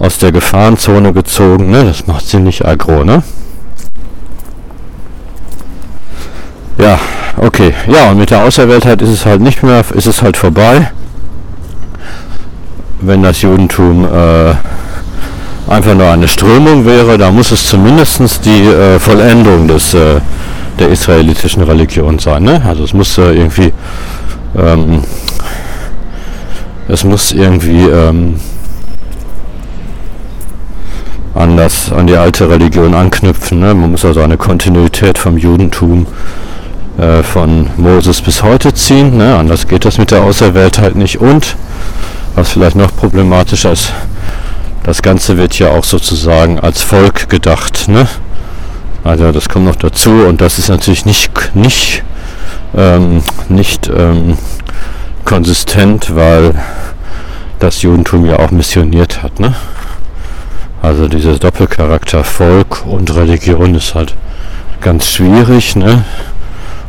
aus 0.00 0.18
der 0.18 0.32
Gefahrenzone 0.32 1.12
gezogen, 1.12 1.70
ne? 1.70 1.84
Das 1.84 2.08
macht 2.08 2.26
sie 2.26 2.40
nicht 2.40 2.64
aggro, 2.64 3.04
ne? 3.04 3.22
Ja, 6.78 6.98
okay. 7.36 7.72
Ja, 7.86 8.10
und 8.10 8.18
mit 8.18 8.32
der 8.32 8.42
Außerweltheit 8.42 9.00
ist 9.00 9.10
es 9.10 9.26
halt 9.26 9.42
nicht 9.42 9.62
mehr, 9.62 9.84
ist 9.94 10.06
es 10.06 10.22
halt 10.22 10.36
vorbei. 10.36 10.90
Wenn 13.00 13.22
das 13.22 13.42
Judentum 13.42 14.06
äh, 14.12 14.54
einfach 15.68 15.94
nur 15.94 16.10
eine 16.10 16.28
Strömung 16.28 16.84
wäre, 16.86 17.18
da 17.18 17.30
muss 17.30 17.50
es 17.50 17.66
zumindest 17.66 18.44
die 18.44 18.62
äh, 18.62 18.98
Vollendung 18.98 19.68
des, 19.68 19.94
äh, 19.94 20.20
der 20.78 20.88
israelitischen 20.88 21.62
Religion 21.62 22.18
sein. 22.18 22.44
Ne? 22.44 22.62
Also 22.66 22.84
es 22.84 22.92
muss 22.92 23.18
äh, 23.18 23.32
irgendwie 23.32 23.72
ähm, 24.56 25.02
es 26.88 27.02
muss 27.02 27.32
irgendwie 27.32 27.82
ähm, 27.82 28.36
an, 31.34 31.56
das, 31.56 31.92
an 31.92 32.06
die 32.06 32.16
alte 32.16 32.48
Religion 32.48 32.94
anknüpfen. 32.94 33.58
Ne? 33.58 33.74
Man 33.74 33.90
muss 33.90 34.04
also 34.04 34.22
eine 34.22 34.36
Kontinuität 34.36 35.18
vom 35.18 35.36
Judentum 35.36 36.06
äh, 36.98 37.22
von 37.22 37.68
Moses 37.76 38.22
bis 38.22 38.42
heute 38.42 38.72
ziehen. 38.72 39.16
Ne? 39.16 39.36
Anders 39.36 39.66
geht 39.66 39.84
das 39.84 39.98
mit 39.98 40.12
der 40.12 40.22
Außerwelt 40.22 40.78
halt 40.78 40.94
nicht. 40.94 41.20
Und 41.20 41.56
was 42.36 42.50
vielleicht 42.50 42.76
noch 42.76 42.94
problematischer 42.94 43.72
ist, 43.72 43.92
das 44.86 45.02
Ganze 45.02 45.36
wird 45.36 45.58
ja 45.58 45.70
auch 45.70 45.82
sozusagen 45.82 46.60
als 46.60 46.80
Volk 46.80 47.28
gedacht. 47.28 47.88
Ne? 47.88 48.06
Also 49.02 49.32
das 49.32 49.48
kommt 49.48 49.66
noch 49.66 49.74
dazu 49.74 50.10
und 50.10 50.40
das 50.40 50.60
ist 50.60 50.68
natürlich 50.68 51.04
nicht, 51.04 51.30
nicht, 51.54 52.04
ähm, 52.74 53.20
nicht 53.48 53.88
ähm, 53.88 54.38
konsistent, 55.24 56.14
weil 56.14 56.54
das 57.58 57.82
Judentum 57.82 58.26
ja 58.26 58.38
auch 58.38 58.52
missioniert 58.52 59.24
hat. 59.24 59.40
Ne? 59.40 59.56
Also 60.82 61.08
dieser 61.08 61.36
Doppelcharakter 61.36 62.22
Volk 62.22 62.86
und 62.86 63.12
Religion 63.12 63.74
ist 63.74 63.96
halt 63.96 64.14
ganz 64.80 65.08
schwierig 65.08 65.74
ne? 65.74 66.04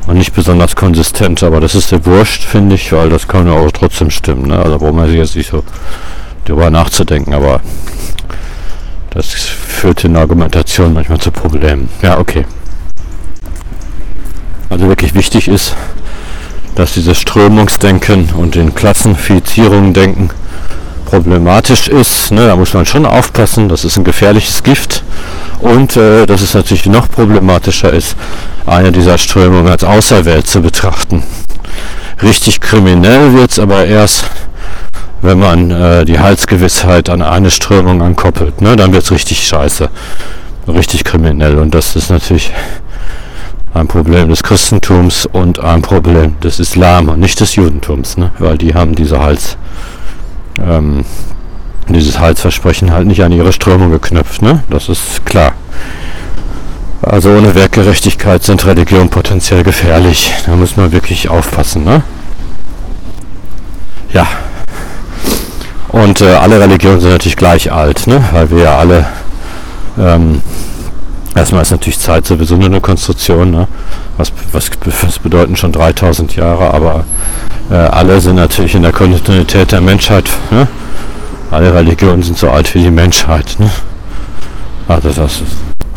und 0.06 0.20
nicht 0.20 0.36
besonders 0.36 0.76
konsistent, 0.76 1.42
aber 1.42 1.62
das 1.62 1.74
ist 1.74 1.92
der 1.92 2.06
Wurscht, 2.06 2.44
finde 2.44 2.76
ich, 2.76 2.94
weil 2.94 3.10
das 3.10 3.28
kann 3.28 3.48
ja 3.48 3.54
auch 3.54 3.72
trotzdem 3.72 4.12
stimmen. 4.12 4.50
Ne? 4.50 4.60
Also 4.60 4.80
wo 4.82 4.92
man 4.92 5.08
sich 5.08 5.18
jetzt 5.18 5.36
nicht 5.36 5.50
so 5.50 5.64
darüber 6.50 6.70
nachzudenken, 6.70 7.34
aber 7.34 7.62
das 9.12 9.28
führt 9.28 10.04
in 10.04 10.14
der 10.14 10.22
Argumentation 10.22 10.94
manchmal 10.94 11.20
zu 11.20 11.32
Problemen. 11.32 11.90
Ja, 12.02 12.20
okay. 12.20 12.46
Also 14.70 14.88
wirklich 14.88 15.14
wichtig 15.14 15.48
ist, 15.48 15.76
dass 16.76 16.94
dieses 16.94 17.18
Strömungsdenken 17.18 18.30
und 18.38 18.56
den 18.56 18.76
Klassenfizierungen 18.76 19.94
denken 19.94 20.30
problematisch 21.06 21.88
ist. 21.88 22.32
Ne? 22.32 22.48
Da 22.48 22.56
muss 22.56 22.74
man 22.74 22.86
schon 22.86 23.06
aufpassen, 23.06 23.70
das 23.70 23.86
ist 23.86 23.98
ein 23.98 24.04
gefährliches 24.04 24.62
Gift. 24.62 25.04
Und 25.60 25.96
äh, 25.98 26.26
dass 26.26 26.42
es 26.42 26.54
natürlich 26.54 26.86
noch 26.86 27.10
problematischer 27.10 27.92
ist, 27.92 28.16
eine 28.66 28.92
dieser 28.92 29.18
Strömungen 29.18 29.68
als 29.68 29.84
Außerwelt 29.84 30.46
zu 30.46 30.62
betrachten. 30.62 31.24
Richtig 32.22 32.62
kriminell 32.62 33.34
wird 33.34 33.52
es 33.52 33.60
aber 33.60 33.86
erst, 33.86 34.26
wenn 35.22 35.40
man 35.40 35.72
äh, 35.72 36.06
die 36.06 36.20
Halsgewissheit 36.20 37.10
an 37.10 37.22
eine 37.22 37.50
Strömung 37.50 38.02
ankoppelt, 38.02 38.62
ne, 38.62 38.76
dann 38.76 38.94
wird 38.94 39.04
es 39.04 39.12
richtig 39.12 39.48
scheiße, 39.48 39.90
richtig 40.68 41.04
kriminell. 41.04 41.58
Und 41.58 41.74
das 41.74 41.96
ist 41.96 42.10
natürlich 42.10 42.52
ein 43.74 43.88
Problem 43.88 44.30
des 44.30 44.44
Christentums 44.44 45.26
und 45.26 45.60
ein 45.60 45.82
Problem 45.82 46.40
des 46.40 46.60
Islam 46.60 47.10
und 47.10 47.20
nicht 47.20 47.40
des 47.40 47.56
Judentums, 47.56 48.18
ne, 48.18 48.32
weil 48.40 48.58
die 48.58 48.74
haben 48.74 48.96
diese 48.96 49.20
Hals, 49.20 49.58
ähm, 50.62 51.04
dieses 51.90 52.20
Halsversprechen 52.20 52.92
halt 52.92 53.08
nicht 53.08 53.24
an 53.24 53.32
ihre 53.32 53.54
Strömung 53.54 53.92
geknüpft, 53.92 54.42
ne? 54.42 54.64
Das 54.70 54.90
ist 54.90 55.26
klar. 55.26 55.54
Also 57.02 57.30
ohne 57.30 57.56
Werkgerechtigkeit 57.56 58.44
sind 58.44 58.66
Religionen 58.66 59.10
potenziell 59.10 59.64
gefährlich. 59.64 60.34
Da 60.46 60.56
muss 60.56 60.76
man 60.76 60.92
wirklich 60.92 61.30
aufpassen, 61.30 61.86
ne? 61.86 62.04
Ja, 64.12 64.28
und 65.90 66.22
äh, 66.22 66.34
alle 66.34 66.60
Religionen 66.60 67.00
sind 67.00 67.12
natürlich 67.12 67.38
gleich 67.38 67.72
alt, 67.72 68.08
ne? 68.08 68.24
weil 68.32 68.50
wir 68.52 68.64
ja 68.64 68.78
alle, 68.78 69.06
ähm, 69.98 70.42
erstmal 71.36 71.62
ist 71.62 71.72
natürlich 71.72 72.00
Zeit 72.00 72.26
sowieso 72.26 72.56
nur 72.56 72.66
eine 72.66 72.82
Konstruktion, 72.82 73.52
ne? 73.52 73.68
was, 74.18 74.32
was, 74.52 74.70
was 75.02 75.20
bedeuten 75.20 75.56
schon 75.56 75.72
3000 75.72 76.36
Jahre, 76.36 76.74
aber 76.74 77.06
äh, 77.72 77.76
alle 77.76 78.20
sind 78.20 78.36
natürlich 78.36 78.76
in 78.76 78.84
der 78.84 78.92
Kontinuität 78.92 79.72
der 79.72 79.82
Menschheit. 79.82 80.30
Ne? 80.52 80.68
Alle 81.52 81.74
Religionen 81.74 82.22
sind 82.22 82.38
so 82.38 82.50
alt 82.50 82.74
wie 82.76 82.84
die 82.84 82.92
Menschheit. 82.92 83.56
Ne? 83.58 83.70
Also 84.88 85.10
das 85.10 85.42
ist, 85.42 85.44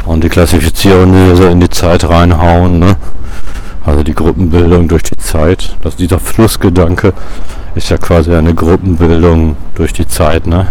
und 0.07 0.25
die 0.25 0.29
Klassifizierung, 0.29 1.13
die 1.13 1.37
so 1.37 1.49
in 1.49 1.61
die 1.61 1.69
Zeit 1.69 2.09
reinhauen, 2.09 2.79
ne? 2.79 2.97
also 3.85 4.03
die 4.03 4.15
Gruppenbildung 4.15 4.89
durch 4.89 5.03
die 5.03 5.17
Zeit, 5.17 5.77
dass 5.83 5.97
dieser 5.97 6.19
Flussgedanke 6.19 7.13
ist 7.75 7.91
ja 7.91 7.99
quasi 7.99 8.35
eine 8.35 8.55
Gruppenbildung 8.55 9.57
durch 9.75 9.93
die 9.93 10.07
Zeit, 10.07 10.47
ne? 10.47 10.67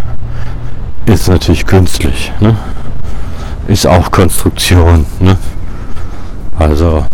Ist 1.06 1.28
natürlich 1.28 1.66
künstlich, 1.66 2.32
ne? 2.40 2.58
Ist 3.68 3.88
auch 3.88 4.12
Konstruktion, 4.12 5.06
ne? 5.20 5.38
Also 6.58 7.06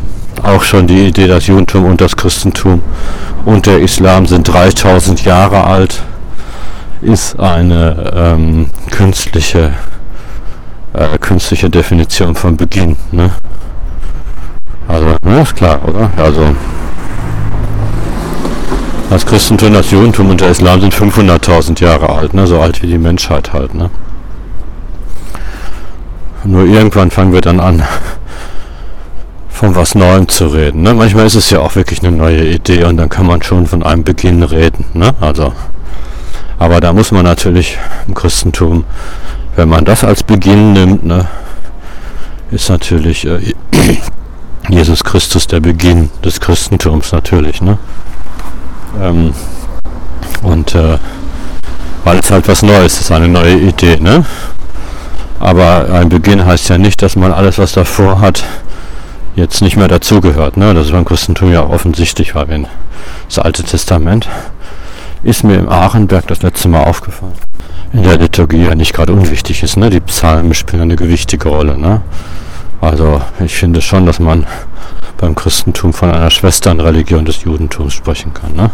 auch 0.44 0.64
schon 0.64 0.88
die 0.88 1.08
Idee, 1.08 1.28
das 1.28 1.48
Judentum 1.48 1.86
und 1.86 2.02
das 2.02 2.16
Christentum 2.16 2.82
und 3.46 3.66
der 3.66 3.80
Islam 3.80 4.26
sind 4.26 4.48
3000 4.48 5.24
Jahre 5.24 5.64
alt, 5.64 6.04
ist 7.02 7.40
eine 7.40 8.12
ähm, 8.16 8.70
künstliche 8.90 9.74
äh, 10.94 11.18
künstliche 11.20 11.70
Definition 11.70 12.36
von 12.36 12.56
Beginn, 12.56 12.96
ne? 13.12 13.32
Also, 14.88 15.16
ne, 15.24 15.42
ist 15.42 15.56
klar, 15.56 15.80
oder? 15.88 16.10
Also 16.18 16.56
das 19.10 19.26
Christentum, 19.26 19.74
das 19.74 19.92
Judentum 19.92 20.30
und 20.30 20.42
der 20.42 20.50
Islam 20.50 20.82
sind 20.82 20.94
500.000 20.94 21.82
Jahre 21.82 22.10
alt, 22.10 22.34
ne? 22.34 22.48
so 22.48 22.60
alt 22.60 22.82
wie 22.82 22.88
die 22.88 22.98
Menschheit 22.98 23.54
halt. 23.54 23.74
Ne? 23.74 23.90
Nur 26.44 26.66
irgendwann 26.66 27.12
fangen 27.12 27.34
wir 27.34 27.42
dann 27.42 27.60
an, 27.60 27.84
von 29.50 29.76
was 29.76 29.96
Neuem 29.96 30.28
zu 30.28 30.48
reden. 30.48 30.82
Ne? 30.82 30.94
Manchmal 30.94 31.26
ist 31.26 31.36
es 31.36 31.50
ja 31.50 31.60
auch 31.60 31.76
wirklich 31.76 32.04
eine 32.04 32.16
neue 32.16 32.46
Idee 32.46 32.84
und 32.84 32.98
dann 32.98 33.10
kann 33.10 33.26
man 33.26 33.42
schon 33.42 33.68
von 33.68 33.84
einem 33.84 34.04
Beginn 34.04 34.44
reden. 34.44 34.86
Ne? 34.94 35.14
Also, 35.22 35.54
aber 36.58 36.80
da 36.82 36.94
muss 36.94 37.12
man 37.12 37.24
natürlich 37.24 37.78
im 38.08 38.14
Christentum, 38.14 38.86
wenn 39.56 39.70
man 39.70 39.86
das 39.86 40.04
als 40.04 40.24
Beginn 40.24 40.74
nimmt, 40.74 41.06
ne, 41.06 41.28
ist 42.52 42.70
natürlich 42.70 43.26
äh, 43.26 43.54
Jesus 44.70 45.04
Christus 45.04 45.48
der 45.48 45.60
Beginn 45.60 46.10
des 46.24 46.40
Christentums 46.40 47.12
natürlich. 47.12 47.62
Ne? 47.62 47.78
Ähm, 49.02 49.34
und 50.44 50.76
äh, 50.76 50.98
weil 52.04 52.20
es 52.20 52.32
halt 52.32 52.48
was 52.48 52.62
Neues 52.62 53.02
ist, 53.02 53.12
eine 53.12 53.28
neue 53.28 53.56
Idee. 53.58 53.98
Ne? 53.98 54.26
Aber 55.40 55.88
ein 55.92 56.10
Beginn 56.10 56.46
heißt 56.46 56.70
ja 56.70 56.78
nicht, 56.78 57.02
dass 57.02 57.16
man 57.16 57.32
alles, 57.32 57.58
was 57.58 57.74
davor 57.74 58.22
hat, 58.22 58.44
jetzt 59.36 59.62
nicht 59.62 59.76
mehr 59.76 59.88
dazugehört. 59.88 60.56
Ne? 60.58 60.74
Das 60.74 60.86
ist 60.86 60.92
beim 60.92 61.06
Christentum 61.06 61.52
ja 61.52 61.66
offensichtlich, 61.66 62.36
weil 62.36 62.48
wenn 62.48 62.68
das 63.28 63.40
Alte 63.40 63.64
Testament 63.64 64.28
ist 65.24 65.44
mir 65.44 65.56
im 65.56 65.68
Aachenberg 65.68 66.28
das 66.28 66.44
letzte 66.44 66.70
Mal 66.70 66.84
aufgefallen. 66.84 67.34
In 67.94 68.04
der 68.04 68.18
Liturgie 68.18 68.64
ja 68.64 68.76
nicht 68.76 68.94
gerade 68.94 69.12
unwichtig 69.14 69.64
ist. 69.64 69.76
Ne? 69.76 69.90
Die 69.90 70.00
Psalmen 70.00 70.54
spielen 70.54 70.84
eine 70.84 70.96
gewichtige 70.96 71.50
Rolle. 71.50 71.78
Ne? 71.78 72.02
Also 72.82 73.22
ich 73.44 73.56
finde 73.56 73.82
schon, 73.82 74.06
dass 74.06 74.20
man 74.20 74.46
beim 75.18 75.36
Christentum 75.36 75.94
von 75.94 76.12
einer 76.12 76.30
Schwesternreligion 76.30 77.26
des 77.26 77.44
Judentums 77.44 77.94
sprechen 77.94 78.34
kann. 78.34 78.54
Ne? 78.54 78.70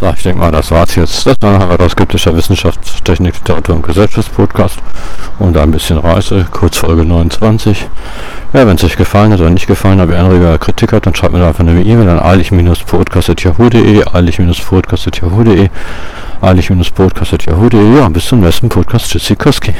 So, 0.00 0.08
ich 0.10 0.22
denke 0.22 0.38
mal, 0.38 0.52
das 0.52 0.70
war's 0.70 0.94
jetzt. 0.94 1.26
Das 1.26 1.34
war 1.40 1.60
ein 1.60 1.68
herausgibtischer 1.68 2.36
Wissenschaftstechnik, 2.36 3.34
Literatur 3.34 3.74
und 3.74 3.82
Gesellschaftspodcast 3.82 4.78
und 5.40 5.56
ein 5.56 5.72
bisschen 5.72 5.98
Reise, 5.98 6.46
kurz 6.52 6.76
Folge 6.76 7.04
29. 7.04 7.88
Ja, 8.52 8.64
wenn 8.66 8.76
es 8.76 8.84
euch 8.84 8.96
gefallen 8.96 9.32
hat 9.32 9.40
oder 9.40 9.50
nicht 9.50 9.66
gefallen 9.66 10.00
hat, 10.00 10.08
ihr 10.08 10.24
oder 10.24 10.56
Kritik 10.58 10.92
habt, 10.92 11.06
dann 11.06 11.16
schreibt 11.16 11.32
mir 11.32 11.44
einfach 11.44 11.60
eine 11.60 11.82
E-Mail 11.82 12.08
an 12.08 12.20
eilig-podcast.yahoo.de, 12.20 14.04
eilig-podcast.yahoo.de 14.06 15.68
eilig-podcast.yahoo.de. 16.40 17.96
Ja, 17.96 18.08
bis 18.08 18.26
zum 18.26 18.40
nächsten 18.40 18.68
Podcast. 18.68 19.10
Tschüssikowski. 19.10 19.74